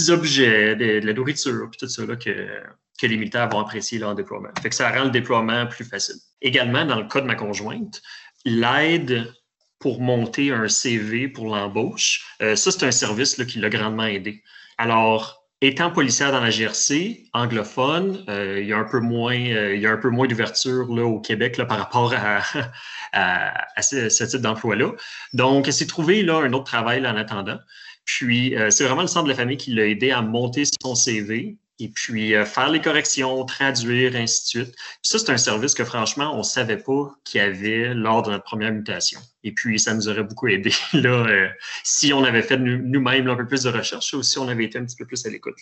objets, 0.09 0.77
de, 0.77 1.07
la 1.07 1.12
nourriture, 1.12 1.69
puis 1.71 1.79
tout 1.79 1.89
ça 1.89 2.03
que 2.17 3.07
les 3.07 3.17
militaires 3.17 3.49
vont 3.49 3.61
apprécier 3.61 3.99
là, 3.99 4.09
en 4.09 4.15
déploiement. 4.15 4.49
Fait 4.61 4.71
que 4.71 4.75
ça 4.75 4.91
rend 4.91 5.05
le 5.05 5.11
déploiement 5.11 5.67
plus 5.67 5.85
facile. 5.85 6.17
Également, 6.41 6.85
dans 6.85 6.97
le 6.97 7.07
cas 7.07 7.21
de 7.21 7.27
ma 7.27 7.35
conjointe, 7.35 8.01
l'aide 8.45 9.31
pour 9.79 10.01
monter 10.01 10.53
un 10.53 10.69
CV 10.69 11.29
pour 11.29 11.55
l'embauche. 11.55 12.25
Euh, 12.43 12.57
ça, 12.57 12.71
c'est 12.71 12.85
un 12.85 12.91
service 12.91 13.35
qui 13.45 13.59
l'a 13.59 13.69
grandement 13.69 14.05
aidé. 14.05 14.43
Alors, 14.79 15.45
étant 15.61 15.91
policière 15.91 16.33
dans 16.33 16.41
la 16.41 16.51
GRC, 16.51 17.25
anglophone, 17.33 18.25
euh, 18.29 18.61
il 18.61 18.69
y 18.69 18.73
a 18.73 18.79
un 18.79 18.85
peu 18.85 19.01
moins, 19.01 19.39
euh, 19.39 19.75
il 19.75 19.81
y 19.81 19.87
a 19.87 19.93
un 19.93 19.97
peu 19.97 20.11
moins 20.11 20.27
d'ouverture 20.27 20.89
au 20.91 21.21
Québec 21.21 21.57
là, 21.57 21.67
par 21.67 21.79
rapport 21.79 22.15
à, 22.15 22.43
ce, 23.83 24.25
type 24.25 24.41
d'emploi-là. 24.41 24.93
Donc, 25.33 25.67
elle 25.67 25.73
s'est 25.73 25.87
trouvé 25.87 26.23
là 26.23 26.37
un 26.39 26.53
autre 26.53 26.65
travail 26.65 27.07
en 27.07 27.17
attendant. 27.17 27.59
Puis, 28.05 28.55
c'est 28.71 28.85
vraiment 28.85 29.03
le 29.03 29.09
centre 29.09 29.25
de 29.25 29.31
la 29.31 29.35
famille 29.35 29.57
qui 29.57 29.73
l'a 29.73 29.85
aidé 29.85 30.12
à 30.12 30.23
monter 30.23 30.62
son 30.81 30.95
CV 30.95 31.59
et 31.79 31.89
puis 31.89 32.35
euh, 32.35 32.45
faire 32.45 32.71
les 32.71 32.81
corrections, 32.81 33.45
traduire, 33.45 34.17
ainsi 34.17 34.43
de 34.43 34.65
suite. 34.65 34.77
ça, 35.03 35.19
c'est 35.19 35.31
un 35.31 35.37
service 35.37 35.75
que 35.75 35.85
franchement, 35.85 36.35
on 36.35 36.39
ne 36.39 36.43
savait 36.43 36.79
pas 36.79 37.15
qu'il 37.25 37.41
y 37.41 37.45
avait 37.45 37.95
lors 37.95 38.23
de 38.23 38.31
notre 38.31 38.45
première 38.45 38.73
mutation. 38.73 39.21
Et 39.45 39.53
puis, 39.53 39.79
ça 39.79 39.95
nous 39.95 40.09
aurait 40.09 40.23
beaucoup 40.23 40.49
aidé 40.49 40.71
là, 40.93 41.27
euh, 41.27 41.49
si 41.85 42.12
on 42.12 42.25
avait 42.25 42.43
fait 42.43 42.57
nous-mêmes 42.57 43.29
un 43.29 43.37
peu 43.37 43.47
plus 43.47 43.62
de 43.65 43.71
recherche 43.71 44.15
ou 44.15 44.23
si 44.23 44.39
on 44.39 44.49
avait 44.49 44.65
été 44.65 44.79
un 44.79 44.85
petit 44.85 44.97
peu 44.97 45.05
plus 45.05 45.25
à 45.27 45.31
l'écoute. 45.31 45.57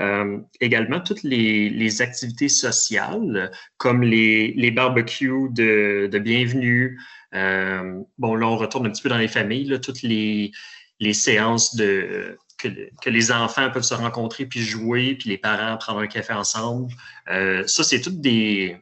Euh, 0.00 0.38
également, 0.60 1.00
toutes 1.00 1.22
les, 1.22 1.68
les, 1.68 2.02
activités 2.02 2.48
sociales, 2.48 3.50
comme 3.76 4.02
les, 4.02 4.54
les 4.56 4.70
barbecues 4.70 5.48
de, 5.50 6.08
de 6.10 6.18
bienvenue. 6.18 6.98
Euh, 7.34 8.00
bon, 8.18 8.34
là, 8.34 8.46
on 8.46 8.56
retourne 8.56 8.86
un 8.86 8.90
petit 8.90 9.02
peu 9.02 9.08
dans 9.08 9.18
les 9.18 9.28
familles, 9.28 9.64
là, 9.64 9.78
toutes 9.78 10.02
les, 10.02 10.52
les 11.00 11.12
séances 11.12 11.74
de 11.74 12.38
que, 12.62 13.10
les 13.10 13.32
enfants 13.32 13.70
peuvent 13.70 13.82
se 13.82 13.94
rencontrer 13.94 14.46
puis 14.46 14.60
jouer, 14.60 15.14
puis 15.14 15.28
les 15.28 15.38
parents 15.38 15.76
prendre 15.76 16.00
un 16.00 16.06
café 16.06 16.32
ensemble. 16.32 16.92
Euh, 17.28 17.66
ça, 17.66 17.84
c'est 17.84 18.00
toutes 18.00 18.20
des, 18.20 18.76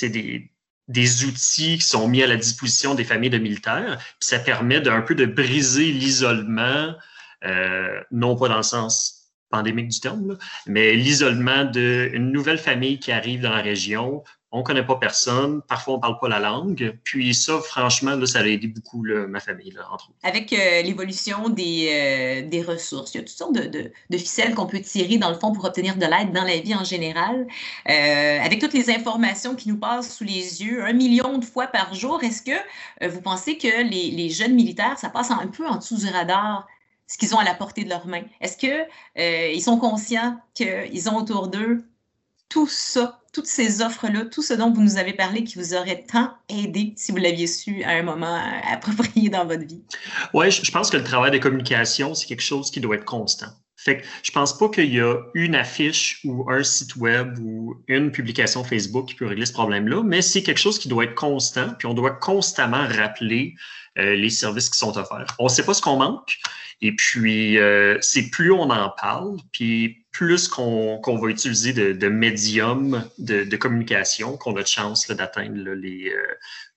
des, 0.00 0.50
des 0.88 1.24
outils 1.24 1.78
qui 1.78 1.86
sont 1.86 2.08
mis 2.08 2.22
à 2.22 2.26
la 2.26 2.36
disposition 2.36 2.94
des 2.94 3.04
familles 3.04 3.30
de 3.30 3.38
militaires. 3.38 3.98
Puis 3.98 4.28
ça 4.28 4.38
permet 4.38 4.80
d'un 4.80 5.02
peu 5.02 5.14
de 5.14 5.26
briser 5.26 5.92
l'isolement, 5.92 6.94
euh, 7.44 8.00
non 8.10 8.36
pas 8.36 8.48
dans 8.48 8.56
le 8.56 8.62
sens 8.62 9.21
pandémique 9.52 9.88
du 9.88 10.00
terme, 10.00 10.36
mais 10.66 10.94
l'isolement 10.94 11.64
d'une 11.64 12.32
nouvelle 12.32 12.58
famille 12.58 12.98
qui 12.98 13.12
arrive 13.12 13.42
dans 13.42 13.54
la 13.54 13.62
région 13.62 14.24
on 14.54 14.62
connaît 14.62 14.84
pas 14.84 14.96
personne, 14.96 15.62
parfois 15.66 15.94
on 15.94 15.98
parle 15.98 16.18
pas 16.20 16.28
la 16.28 16.38
langue. 16.38 16.98
Puis 17.04 17.34
ça, 17.34 17.58
franchement, 17.60 18.14
là, 18.14 18.26
ça 18.26 18.40
a 18.40 18.46
aidé 18.46 18.66
beaucoup 18.66 19.02
ma 19.28 19.40
famille, 19.40 19.70
là, 19.70 19.86
entre 19.90 20.10
autres. 20.10 20.18
Avec 20.22 20.52
euh, 20.52 20.82
l'évolution 20.82 21.48
des, 21.48 21.88
euh, 21.90 22.48
des, 22.48 22.62
ressources, 22.62 23.14
il 23.14 23.18
y 23.18 23.20
a 23.20 23.22
toutes 23.24 23.36
sortes 23.36 23.54
de, 23.54 23.66
de, 23.66 23.90
de 24.10 24.18
ficelles 24.18 24.54
qu'on 24.54 24.66
peut 24.66 24.80
tirer, 24.80 25.16
dans 25.16 25.30
le 25.30 25.38
fond, 25.38 25.52
pour 25.52 25.64
obtenir 25.64 25.96
de 25.96 26.04
l'aide 26.04 26.32
dans 26.32 26.44
la 26.44 26.58
vie 26.58 26.74
en 26.74 26.84
général. 26.84 27.46
Euh, 27.88 28.38
avec 28.40 28.60
toutes 28.60 28.74
les 28.74 28.90
informations 28.90 29.54
qui 29.54 29.70
nous 29.70 29.78
passent 29.78 30.14
sous 30.14 30.24
les 30.24 30.62
yeux, 30.62 30.84
un 30.84 30.92
million 30.92 31.38
de 31.38 31.44
fois 31.46 31.66
par 31.66 31.94
jour, 31.94 32.22
est-ce 32.22 32.42
que 32.42 33.08
vous 33.08 33.22
pensez 33.22 33.56
que 33.56 33.82
les, 33.88 34.10
les, 34.10 34.28
jeunes 34.28 34.54
militaires, 34.54 34.98
ça 34.98 35.08
passe 35.08 35.30
un 35.30 35.46
peu 35.46 35.66
en 35.66 35.76
dessous 35.76 35.96
du 35.96 36.06
radar? 36.08 36.66
Ce 37.12 37.18
qu'ils 37.18 37.34
ont 37.34 37.38
à 37.38 37.44
la 37.44 37.54
portée 37.54 37.84
de 37.84 37.90
leurs 37.90 38.06
mains. 38.06 38.24
Est-ce 38.40 38.56
qu'ils 38.56 39.62
sont 39.62 39.76
conscients 39.76 40.40
qu'ils 40.54 41.10
ont 41.10 41.16
autour 41.16 41.48
d'eux 41.48 41.84
tout 42.48 42.66
ça, 42.66 43.20
toutes 43.32 43.46
ces 43.46 43.82
offres-là, 43.82 44.26
tout 44.26 44.42
ce 44.42 44.54
dont 44.54 44.72
vous 44.72 44.82
nous 44.82 44.96
avez 44.96 45.12
parlé 45.12 45.44
qui 45.44 45.58
vous 45.58 45.74
aurait 45.74 46.04
tant 46.04 46.34
aidé 46.48 46.94
si 46.96 47.12
vous 47.12 47.18
l'aviez 47.18 47.46
su 47.46 47.82
à 47.84 47.90
un 47.90 48.02
moment 48.02 48.40
approprié 48.70 49.28
dans 49.28 49.44
votre 49.44 49.64
vie? 49.66 49.82
Oui, 50.32 50.50
je 50.50 50.70
pense 50.70 50.90
que 50.90 50.96
le 50.96 51.04
travail 51.04 51.30
de 51.30 51.38
communication, 51.38 52.14
c'est 52.14 52.26
quelque 52.26 52.42
chose 52.42 52.70
qui 52.70 52.80
doit 52.80 52.96
être 52.96 53.04
constant. 53.04 53.48
Fait 53.84 53.98
que 53.98 54.06
je 54.22 54.30
pense 54.30 54.56
pas 54.56 54.68
qu'il 54.68 54.94
y 54.94 55.00
a 55.00 55.16
une 55.34 55.56
affiche 55.56 56.20
ou 56.24 56.48
un 56.48 56.62
site 56.62 56.94
web 56.94 57.36
ou 57.40 57.82
une 57.88 58.12
publication 58.12 58.62
Facebook 58.62 59.08
qui 59.08 59.14
peut 59.16 59.26
régler 59.26 59.44
ce 59.44 59.52
problème-là, 59.52 60.04
mais 60.04 60.22
c'est 60.22 60.44
quelque 60.44 60.60
chose 60.60 60.78
qui 60.78 60.86
doit 60.86 61.04
être 61.04 61.16
constant, 61.16 61.74
puis 61.76 61.86
on 61.86 61.94
doit 61.94 62.12
constamment 62.12 62.86
rappeler 62.86 63.54
euh, 63.98 64.14
les 64.14 64.30
services 64.30 64.70
qui 64.70 64.78
sont 64.78 64.96
offerts. 64.96 65.34
On 65.40 65.44
ne 65.44 65.48
sait 65.48 65.64
pas 65.64 65.74
ce 65.74 65.82
qu'on 65.82 65.96
manque, 65.96 66.38
et 66.80 66.94
puis 66.94 67.58
euh, 67.58 67.98
c'est 68.00 68.30
plus 68.30 68.52
on 68.52 68.70
en 68.70 68.90
parle, 68.90 69.38
puis 69.50 70.01
plus 70.12 70.46
qu'on 70.46 71.00
va 71.00 71.28
utiliser 71.28 71.72
de, 71.72 71.92
de 71.92 72.08
médiums 72.08 73.08
de, 73.18 73.56
communication, 73.56 74.36
qu'on 74.36 74.54
a 74.56 74.62
de 74.62 74.66
chance 74.66 75.08
d'atteindre 75.08 75.70
euh, 75.70 76.26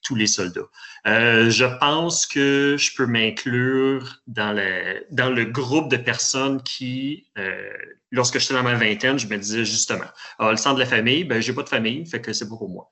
tous 0.02 0.16
les 0.16 0.28
soldats. 0.28 0.70
Euh, 1.06 1.50
je 1.50 1.66
pense 1.80 2.26
que 2.26 2.78
je 2.80 2.96
peux 2.96 3.06
m'inclure 3.06 4.22
dans, 4.28 4.54
le 4.56 5.44
groupe 5.44 5.92
de 5.92 5.98
personnes 5.98 6.64
qui, 6.64 7.28
euh, 7.38 7.70
lorsque 8.10 8.40
j'étais 8.40 8.54
dans 8.54 8.64
ma 8.64 8.76
vingtaine, 8.76 9.20
je 9.20 9.28
me 9.28 9.38
disais 9.38 9.66
justement, 9.66 10.10
ah, 10.40 10.52
le 10.52 10.58
sang 10.58 10.74
de 10.74 10.80
la 10.80 10.86
famille, 10.86 11.26
ben 11.26 11.42
j'ai 11.42 11.54
pas 11.54 11.64
de 11.64 11.70
famille, 11.70 12.06
fait 12.06 12.22
que 12.22 12.32
c'est 12.32 12.48
pas 12.48 12.58
pour 12.58 12.70
moi. 12.70 12.90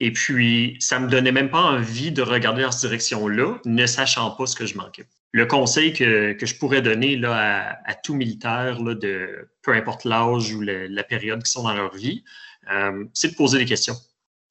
et 0.00 0.12
puis, 0.12 0.76
ça 0.80 0.98
me 0.98 1.08
donnait 1.08 1.32
même 1.32 1.50
pas 1.50 1.60
envie 1.60 2.12
de 2.12 2.22
regarder 2.22 2.62
dans 2.62 2.72
cette 2.72 2.88
direction-là, 2.88 3.58
ne 3.66 3.86
sachant 3.86 4.30
pas 4.30 4.46
ce 4.46 4.56
que 4.56 4.64
je 4.64 4.76
manquais 4.76 5.06
le 5.32 5.46
conseil 5.46 5.92
que, 5.92 6.32
que, 6.34 6.46
je 6.46 6.56
pourrais 6.56 6.82
donner 6.82 7.16
là, 7.16 7.78
à, 7.84 7.94
tout 7.94 8.14
militaire, 8.14 8.80
là, 8.82 8.94
de, 8.94 9.48
peu 9.62 9.72
importe 9.72 10.04
l'âge 10.04 10.52
ou 10.54 10.60
la 10.60 11.04
période 11.04 11.42
qui 11.42 11.50
sont 11.50 11.62
dans 11.62 11.74
leur 11.74 11.94
vie, 11.94 12.22
euh, 12.70 13.04
c'est 13.14 13.32
de 13.32 13.34
poser 13.34 13.58
des 13.58 13.64
questions. 13.64 13.96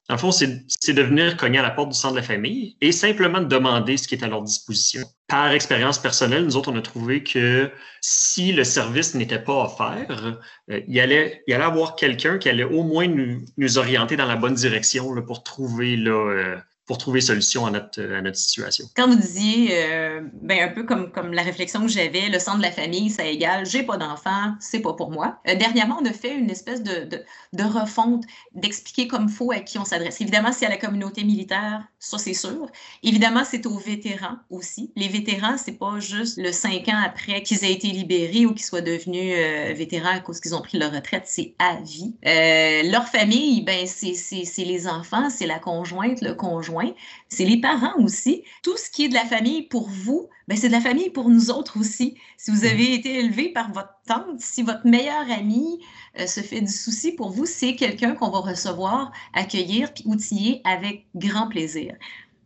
En 0.08 0.18
fond, 0.18 0.32
c'est 0.32 0.92
de 0.92 1.02
venir 1.02 1.36
cogner 1.36 1.60
à 1.60 1.62
la 1.62 1.70
porte 1.70 1.90
du 1.90 1.94
centre 1.94 2.14
de 2.14 2.18
la 2.18 2.26
famille 2.26 2.76
et 2.80 2.90
simplement 2.90 3.40
de 3.40 3.46
demander 3.46 3.96
ce 3.96 4.08
qui 4.08 4.16
est 4.16 4.24
à 4.24 4.28
leur 4.28 4.42
disposition. 4.42 5.06
Par 5.28 5.52
expérience 5.52 5.98
personnelle, 5.98 6.44
nous 6.44 6.56
autres, 6.56 6.72
on 6.72 6.76
a 6.76 6.82
trouvé 6.82 7.22
que 7.22 7.70
si 8.00 8.52
le 8.52 8.64
service 8.64 9.14
n'était 9.14 9.38
pas 9.38 9.64
offert, 9.64 10.40
euh, 10.70 10.80
il, 10.88 11.00
allait, 11.00 11.42
il 11.46 11.54
allait 11.54 11.64
avoir 11.64 11.94
quelqu'un 11.94 12.38
qui 12.38 12.48
allait 12.48 12.64
au 12.64 12.82
moins 12.82 13.06
nous, 13.06 13.42
nous, 13.56 13.78
orienter 13.78 14.16
dans 14.16 14.26
la 14.26 14.36
bonne 14.36 14.54
direction 14.54 15.14
pour 15.22 15.44
trouver 15.44 15.96
là, 15.96 16.10
euh, 16.10 16.56
pour 16.92 16.98
trouver 16.98 17.22
solution 17.22 17.64
à 17.64 17.70
notre, 17.70 18.02
à 18.02 18.20
notre 18.20 18.36
situation. 18.36 18.84
Quand 18.94 19.08
vous 19.08 19.14
disiez, 19.14 19.70
euh, 19.72 20.20
ben 20.42 20.60
un 20.60 20.68
peu 20.68 20.84
comme, 20.84 21.10
comme 21.10 21.32
la 21.32 21.40
réflexion 21.40 21.80
que 21.80 21.88
j'avais, 21.88 22.28
le 22.28 22.38
centre 22.38 22.58
de 22.58 22.62
la 22.62 22.70
famille, 22.70 23.08
ça 23.08 23.24
égale, 23.24 23.64
j'ai 23.64 23.82
pas 23.82 23.96
d'enfant, 23.96 24.52
c'est 24.60 24.80
pas 24.80 24.92
pour 24.92 25.10
moi. 25.10 25.38
Euh, 25.48 25.54
dernièrement, 25.54 25.96
on 26.02 26.04
a 26.04 26.12
fait 26.12 26.34
une 26.34 26.50
espèce 26.50 26.82
de, 26.82 27.04
de, 27.04 27.24
de 27.54 27.62
refonte, 27.62 28.24
d'expliquer 28.54 29.08
comme 29.08 29.30
faut 29.30 29.52
à 29.52 29.60
qui 29.60 29.78
on 29.78 29.86
s'adresse. 29.86 30.20
Évidemment, 30.20 30.52
c'est 30.52 30.66
à 30.66 30.68
la 30.68 30.76
communauté 30.76 31.24
militaire, 31.24 31.82
ça 31.98 32.18
c'est 32.18 32.34
sûr. 32.34 32.66
Évidemment, 33.02 33.44
c'est 33.46 33.64
aux 33.64 33.78
vétérans 33.78 34.36
aussi. 34.50 34.92
Les 34.94 35.08
vétérans, 35.08 35.56
c'est 35.56 35.78
pas 35.78 35.98
juste 35.98 36.36
le 36.36 36.52
cinq 36.52 36.90
ans 36.90 37.00
après 37.02 37.42
qu'ils 37.42 37.64
aient 37.64 37.72
été 37.72 37.88
libérés 37.88 38.44
ou 38.44 38.52
qu'ils 38.52 38.66
soient 38.66 38.82
devenus 38.82 39.34
euh, 39.34 39.72
vétérans 39.74 40.14
à 40.16 40.20
cause 40.20 40.40
qu'ils 40.40 40.54
ont 40.54 40.60
pris 40.60 40.76
leur 40.76 40.92
retraite, 40.92 41.22
c'est 41.24 41.54
à 41.58 41.76
vie. 41.76 42.14
leur 42.22 43.08
famille, 43.08 43.62
ben 43.62 43.86
c'est 43.86 44.64
les 44.64 44.86
enfants, 44.86 45.30
c'est 45.30 45.46
la 45.46 45.58
conjointe, 45.58 46.20
le 46.20 46.34
conjoint 46.34 46.81
c'est 47.28 47.44
les 47.44 47.60
parents 47.60 47.98
aussi. 47.98 48.44
Tout 48.62 48.76
ce 48.76 48.90
qui 48.90 49.04
est 49.04 49.08
de 49.08 49.14
la 49.14 49.24
famille 49.24 49.62
pour 49.62 49.88
vous, 49.88 50.28
ben 50.48 50.56
c'est 50.56 50.68
de 50.68 50.72
la 50.72 50.80
famille 50.80 51.10
pour 51.10 51.28
nous 51.28 51.50
autres 51.50 51.78
aussi. 51.78 52.16
Si 52.36 52.50
vous 52.50 52.64
avez 52.64 52.84
mm-hmm. 52.84 52.98
été 52.98 53.18
élevé 53.18 53.48
par 53.50 53.72
votre 53.72 53.94
tante, 54.06 54.40
si 54.40 54.62
votre 54.62 54.86
meilleur 54.86 55.30
ami 55.30 55.80
euh, 56.18 56.26
se 56.26 56.40
fait 56.40 56.60
du 56.60 56.72
souci 56.72 57.12
pour 57.12 57.30
vous, 57.30 57.46
c'est 57.46 57.76
quelqu'un 57.76 58.14
qu'on 58.14 58.30
va 58.30 58.40
recevoir, 58.40 59.12
accueillir 59.32 59.92
puis 59.94 60.04
outiller 60.06 60.60
avec 60.64 61.06
grand 61.14 61.48
plaisir. 61.48 61.94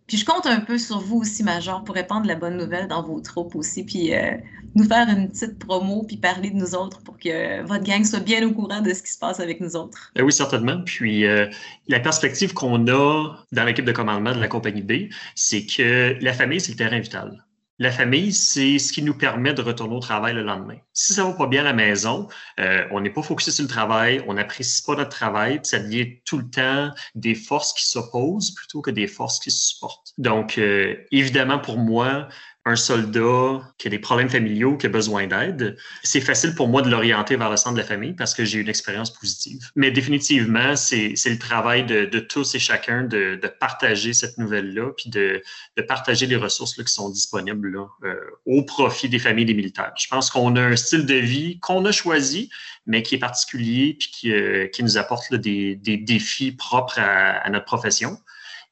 Puis 0.07 0.19
je 0.19 0.25
compte 0.25 0.47
un 0.47 0.61
peu 0.61 0.79
sur 0.79 1.01
vous 1.01 1.19
aussi, 1.19 1.42
Major, 1.42 1.83
pour 1.83 1.95
répandre 1.95 2.27
la 2.27 2.37
bonne 2.37 2.57
nouvelle 2.57 2.87
dans 2.87 3.03
vos 3.03 3.21
troupes 3.21 3.57
aussi, 3.57 3.85
puis 3.85 4.14
euh, 4.14 4.37
nous 4.77 4.85
faire 4.85 5.09
une 5.09 5.29
petite 5.29 5.59
promo, 5.59 6.05
puis 6.07 6.16
parler 6.16 6.51
de 6.51 6.57
nous 6.57 6.75
autres 6.75 7.03
pour 7.03 7.19
que 7.19 7.62
votre 7.66 7.85
gang 7.85 8.05
soit 8.05 8.21
bien 8.21 8.47
au 8.47 8.53
courant 8.53 8.81
de 8.81 8.92
ce 8.95 9.03
qui 9.03 9.12
se 9.12 9.19
passe 9.19 9.40
avec 9.40 9.61
nous 9.61 9.75
autres. 9.75 10.12
Ben 10.14 10.23
oui, 10.25 10.33
certainement. 10.33 10.81
Puis 10.85 11.27
euh, 11.27 11.47
la 11.88 11.99
perspective 11.99 12.55
qu'on 12.55 12.87
a 12.87 13.37
dans 13.51 13.64
l'équipe 13.64 13.85
de 13.85 13.92
commandement 13.92 14.33
de 14.33 14.40
la 14.40 14.49
compagnie 14.49 14.83
B, 14.83 15.11
c'est 15.35 15.66
que 15.66 16.16
la 16.21 16.33
famille, 16.33 16.61
c'est 16.61 16.73
le 16.73 16.79
terrain 16.79 17.01
vital. 17.01 17.45
La 17.79 17.91
famille, 17.91 18.33
c'est 18.33 18.79
ce 18.79 18.91
qui 18.91 19.03
nous 19.03 19.12
permet 19.12 19.53
de 19.53 19.61
retourner 19.61 19.95
au 19.95 20.01
travail 20.01 20.33
le 20.33 20.43
lendemain. 20.43 20.79
Si 20.95 21.12
ça 21.12 21.25
va 21.25 21.33
pas 21.35 21.47
bien 21.47 21.61
à 21.61 21.65
la 21.65 21.73
maison, 21.75 22.27
euh, 22.59 22.87
on 22.91 23.03
n'est 23.03 23.11
pas 23.11 23.23
focusé 23.23 23.51
sur 23.51 23.65
le 23.65 23.69
travail, 23.69 24.25
on 24.27 24.35
n'apprécie 24.35 24.83
pas 24.83 24.97
notre 24.97 25.11
travail, 25.11 25.61
ça 25.62 25.79
devient 25.79 26.21
tout 26.25 26.39
le 26.39 26.49
temps 26.49 26.91
des 27.15 27.35
forces 27.35 27.75
qui 27.75 27.87
s'opposent 27.87 28.53
plutôt 28.53 28.81
que 28.81 28.91
des 28.91 29.07
forces 29.07 29.39
qui 29.41 29.51
se 29.51 29.75
supportent. 29.75 30.15
Donc, 30.17 30.57
euh, 30.57 30.97
évidemment, 31.12 31.59
pour 31.59 31.77
moi, 31.77 32.29
un 32.67 32.75
soldat 32.75 33.61
qui 33.79 33.87
a 33.87 33.91
des 33.91 34.01
problèmes 34.01 34.29
familiaux, 34.29 34.77
qui 34.77 34.87
a 34.87 34.89
besoin 34.89 35.29
d'aide, 35.29 35.77
c'est 36.03 36.21
facile 36.21 36.53
pour 36.57 36.67
moi 36.67 36.83
de 36.83 36.91
l'orienter 36.91 37.37
vers 37.37 37.49
le 37.49 37.57
centre 37.57 37.77
de 37.77 37.81
la 37.81 37.87
famille 37.87 38.13
parce 38.13 38.35
que 38.35 38.45
j'ai 38.45 38.59
une 38.59 38.69
expérience 38.69 39.13
positive. 39.13 39.71
Mais 39.77 39.93
définitivement, 39.93 40.75
c'est 40.75 41.15
le 41.25 41.39
travail 41.39 41.87
de, 41.87 42.19
tous 42.19 42.57
et 42.57 42.59
chacun 42.59 43.05
de, 43.05 43.39
de 43.41 43.49
partager 43.49 44.13
cette 44.13 44.37
nouvelle-là, 44.37 44.91
puis 44.97 45.11
de, 45.11 45.43
de, 45.77 45.83
partager 45.83 46.27
les 46.27 46.35
ressources 46.35 46.77
là, 46.77 46.83
qui 46.83 46.93
sont 46.93 47.09
disponibles 47.09 47.73
là, 47.73 47.87
euh, 48.03 48.17
au 48.47 48.65
profit 48.65 49.09
des 49.09 49.21
familles 49.21 49.45
des 49.45 49.55
militaires. 49.55 49.93
Je 49.97 50.09
pense 50.09 50.29
qu'on 50.31 50.57
a 50.57 50.61
un 50.61 50.77
style 50.77 51.07
de 51.07 51.15
vie 51.15 51.61
qu'on 51.61 51.85
a 51.85 51.93
choisi, 51.93 52.51
mais 52.87 53.05
qui 53.05 53.15
est 53.15 53.19
particulier, 53.19 53.97
puis 53.99 54.11
qui, 54.11 54.33
euh, 54.33 54.67
qui 54.67 54.83
nous 54.83 54.99
apporte 54.99 55.33
des, 55.33 55.77
des, 55.77 55.97
défis 55.97 56.51
propres 56.51 56.99
à 56.99 57.49
notre 57.49 57.65
profession. 57.65 58.19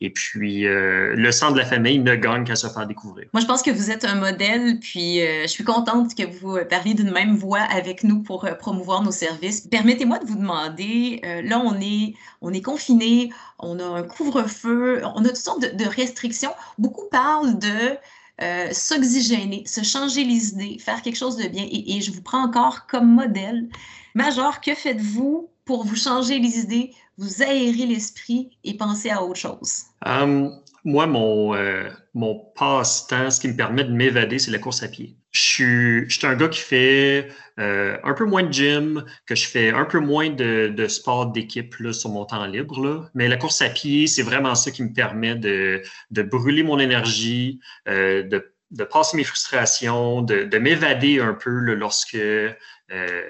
Et 0.00 0.10
puis, 0.10 0.66
euh, 0.66 1.14
le 1.16 1.32
sang 1.32 1.52
de 1.52 1.58
la 1.58 1.64
famille 1.64 1.98
ne 1.98 2.14
gagne 2.14 2.44
qu'à 2.44 2.56
se 2.56 2.66
faire 2.66 2.86
découvrir. 2.86 3.26
Moi, 3.32 3.40
je 3.40 3.46
pense 3.46 3.62
que 3.62 3.70
vous 3.70 3.90
êtes 3.90 4.04
un 4.04 4.16
modèle, 4.16 4.78
puis 4.80 5.22
euh, 5.22 5.42
je 5.42 5.48
suis 5.48 5.64
contente 5.64 6.14
que 6.14 6.24
vous 6.24 6.58
parliez 6.68 6.94
d'une 6.94 7.10
même 7.10 7.36
voix 7.36 7.60
avec 7.60 8.04
nous 8.04 8.22
pour 8.22 8.44
euh, 8.44 8.54
promouvoir 8.54 9.02
nos 9.02 9.12
services. 9.12 9.62
Permettez-moi 9.62 10.18
de 10.18 10.26
vous 10.26 10.36
demander, 10.36 11.20
là, 11.44 11.62
on 11.64 11.80
est, 11.80 12.14
on 12.40 12.52
est 12.52 12.62
confiné, 12.62 13.32
on 13.58 13.78
a 13.78 13.84
un 13.84 14.02
couvre-feu, 14.02 15.02
on 15.14 15.24
a 15.24 15.28
toutes 15.28 15.36
sortes 15.36 15.60
de, 15.60 15.84
restrictions. 15.84 16.52
Beaucoup 16.78 17.08
parlent 17.10 17.58
de 17.58 18.72
s'oxygéner, 18.72 19.62
se 19.66 19.82
changer 19.82 20.24
les 20.24 20.48
idées, 20.48 20.78
faire 20.80 21.02
quelque 21.02 21.16
chose 21.16 21.36
de 21.36 21.48
bien. 21.48 21.64
Et, 21.64 21.96
et 21.96 22.00
je 22.00 22.10
vous 22.10 22.22
prends 22.22 22.44
encore 22.44 22.86
comme 22.86 23.14
modèle. 23.14 23.68
Major, 24.14 24.60
que 24.60 24.74
faites-vous 24.74 25.48
pour 25.64 25.84
vous 25.84 25.96
changer 25.96 26.38
les 26.38 26.58
idées, 26.58 26.92
vous 27.16 27.42
aérer 27.42 27.86
l'esprit 27.86 28.50
et 28.64 28.76
penser 28.76 29.10
à 29.10 29.22
autre 29.22 29.38
chose? 29.38 29.84
Um, 30.04 30.50
moi, 30.84 31.06
mon, 31.06 31.54
euh, 31.54 31.88
mon 32.12 32.34
passe-temps, 32.56 33.30
ce 33.30 33.40
qui 33.40 33.48
me 33.48 33.56
permet 33.56 33.84
de 33.84 33.92
m'évader, 33.92 34.38
c'est 34.38 34.50
la 34.50 34.58
course 34.58 34.82
à 34.82 34.88
pied. 34.88 35.16
Je 35.30 35.40
suis, 35.40 36.10
je 36.10 36.18
suis 36.18 36.26
un 36.26 36.36
gars 36.36 36.48
qui 36.48 36.60
fait 36.60 37.28
euh, 37.58 37.96
un 38.04 38.12
peu 38.14 38.24
moins 38.24 38.42
de 38.42 38.52
gym, 38.52 39.04
que 39.26 39.34
je 39.34 39.48
fais 39.48 39.70
un 39.70 39.84
peu 39.84 39.98
moins 39.98 40.30
de, 40.30 40.72
de 40.76 40.86
sport 40.86 41.32
d'équipe 41.32 41.74
sur 41.92 42.10
mon 42.10 42.24
temps 42.24 42.46
libre. 42.46 42.84
Là. 42.84 43.10
Mais 43.14 43.28
la 43.28 43.36
course 43.36 43.60
à 43.62 43.68
pied, 43.70 44.06
c'est 44.06 44.22
vraiment 44.22 44.54
ça 44.54 44.70
qui 44.70 44.82
me 44.82 44.92
permet 44.92 45.34
de, 45.34 45.82
de 46.10 46.22
brûler 46.22 46.62
mon 46.62 46.78
énergie, 46.78 47.60
euh, 47.88 48.22
de, 48.22 48.52
de 48.70 48.84
passer 48.84 49.16
mes 49.16 49.24
frustrations, 49.24 50.22
de, 50.22 50.44
de 50.44 50.58
m'évader 50.58 51.20
un 51.20 51.34
peu 51.34 51.50
là, 51.50 51.74
lorsque 51.74 52.14
euh, 52.16 53.22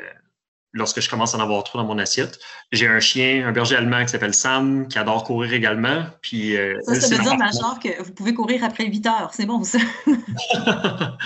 lorsque 0.75 1.01
je 1.01 1.09
commence 1.09 1.35
à 1.35 1.39
en 1.39 1.41
avoir 1.41 1.65
trop 1.65 1.79
dans 1.79 1.87
mon 1.87 1.99
assiette. 1.99 2.39
J'ai 2.73 2.87
un 2.87 3.01
chien, 3.01 3.47
un 3.47 3.53
berger 3.53 3.77
allemand 3.77 4.03
qui 4.03 4.11
s'appelle 4.11 4.35
Sam, 4.35 4.89
qui 4.89 4.99
adore 4.99 5.25
courir 5.25 5.55
également. 5.55 6.05
Puis, 6.21 6.57
euh, 6.57 6.79
ça, 6.83 7.01
ça 7.01 7.17
veut 7.17 7.23
dire, 7.23 7.39
Major, 7.39 7.79
que 7.79 8.03
vous 8.03 8.13
pouvez 8.13 8.35
courir 8.35 8.63
après 8.65 8.85
8 8.85 9.07
heures. 9.07 9.31
C'est 9.33 9.47
bon, 9.47 9.63
ça. 9.63 9.79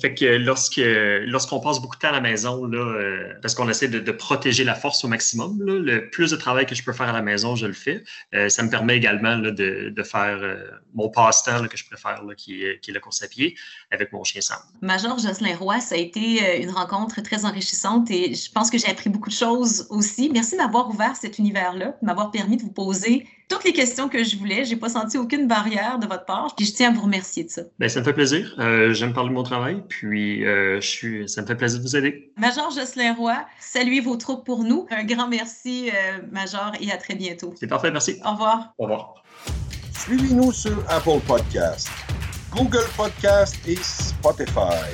Fait 0.00 0.14
que 0.14 0.24
lorsque 0.24 0.80
lorsqu'on 1.26 1.60
passe 1.60 1.80
beaucoup 1.80 1.96
de 1.96 2.00
temps 2.00 2.08
à 2.08 2.12
la 2.12 2.20
maison, 2.20 2.64
là, 2.66 2.78
euh, 2.78 3.32
parce 3.42 3.54
qu'on 3.54 3.68
essaie 3.68 3.88
de, 3.88 3.98
de, 3.98 4.12
protéger 4.12 4.64
la 4.64 4.74
force 4.74 5.04
au 5.04 5.08
maximum, 5.08 5.60
là, 5.62 5.78
le 5.78 6.10
plus 6.10 6.30
de 6.30 6.36
travail 6.36 6.66
que 6.66 6.74
je 6.74 6.82
peux 6.82 6.92
faire 6.92 7.08
à 7.08 7.12
la 7.12 7.22
maison, 7.22 7.56
je 7.56 7.66
le 7.66 7.72
fais. 7.72 8.04
Euh, 8.34 8.48
ça 8.48 8.62
me 8.62 8.70
permet 8.70 8.96
également 8.96 9.36
là, 9.36 9.50
de, 9.50 9.92
de, 9.94 10.02
faire 10.02 10.38
euh, 10.42 10.56
mon 10.94 11.08
passe-temps 11.08 11.66
que 11.66 11.76
je 11.76 11.84
préfère, 11.86 12.22
qui, 12.36 12.64
est, 12.64 12.80
qui 12.80 12.90
est 12.90 12.94
la 12.94 13.00
course 13.00 13.22
à 13.22 13.28
pied, 13.28 13.56
avec 13.90 14.12
mon 14.12 14.24
chien 14.24 14.40
Sam. 14.40 14.58
Major 14.80 15.18
Jocelyn 15.18 15.56
Roy, 15.56 15.80
ça 15.80 15.94
a 15.94 15.98
été 15.98 16.62
une 16.62 16.70
rencontre 16.70 17.22
très 17.22 17.44
enrichissante 17.44 18.10
et 18.10 18.34
je 18.34 18.50
pense 18.50 18.70
que 18.70 18.78
j'ai 18.78 18.88
appris 18.88 19.10
beaucoup 19.10 19.30
de 19.30 19.34
choses 19.34 19.86
aussi. 19.90 20.30
Merci 20.32 20.56
d'avoir 20.56 20.88
ouvert 20.88 21.16
cet 21.16 21.38
univers-là, 21.38 21.96
de 22.00 22.06
m'avoir 22.06 22.30
permis 22.30 22.56
de 22.56 22.62
vous 22.62 22.72
poser 22.72 23.26
toutes 23.48 23.64
les 23.64 23.72
questions 23.72 24.08
que 24.08 24.24
je 24.24 24.36
voulais. 24.36 24.64
J'ai 24.64 24.76
pas 24.76 24.88
senti 24.88 25.18
aucune 25.18 25.46
barrière 25.46 25.98
de 25.98 26.06
votre 26.06 26.24
part. 26.24 26.54
Puis 26.56 26.66
je 26.66 26.72
tiens 26.72 26.90
à 26.90 26.92
vous 26.92 27.02
remercier 27.02 27.44
de 27.44 27.50
ça. 27.50 27.62
Bien, 27.78 27.88
ça 27.88 28.00
me 28.00 28.04
fait 28.04 28.12
plaisir. 28.12 28.54
Euh, 28.58 28.92
J'aime 28.92 29.12
parler 29.12 29.30
de 29.30 29.34
mon 29.34 29.42
travail. 29.42 29.82
Puis 29.88 30.44
euh, 30.44 30.80
je 30.80 30.86
suis, 30.86 31.28
ça 31.28 31.42
me 31.42 31.46
fait 31.46 31.54
plaisir 31.54 31.78
de 31.78 31.84
vous 31.84 31.96
aider. 31.96 32.32
Major 32.36 32.70
Jocelyn 32.70 33.14
Roy, 33.14 33.36
saluez 33.60 34.00
vos 34.00 34.16
troupes 34.16 34.44
pour 34.44 34.64
nous. 34.64 34.86
Un 34.90 35.04
grand 35.04 35.28
merci, 35.28 35.90
euh, 35.90 36.18
Major, 36.30 36.72
et 36.80 36.90
à 36.90 36.96
très 36.96 37.14
bientôt. 37.14 37.54
C'est 37.58 37.66
parfait. 37.66 37.90
Merci. 37.90 38.16
Au 38.24 38.32
revoir. 38.32 38.74
Au 38.78 38.84
revoir. 38.84 39.22
Suivez-nous 39.98 40.52
sur 40.52 40.84
Apple 40.90 41.20
Podcast, 41.26 41.88
Google 42.52 42.84
Podcast 42.96 43.56
et 43.66 43.76
Spotify. 43.76 44.92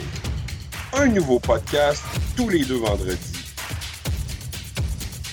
Un 0.93 1.07
nouveau 1.07 1.39
podcast 1.39 2.05
tous 2.37 2.49
les 2.49 2.65
deux 2.65 2.79
vendredis. 2.79 3.19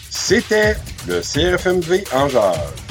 C'était 0.10 0.76
le 1.08 1.22
CRFMV 1.22 2.04
en 2.14 2.28
jazz. 2.28 2.87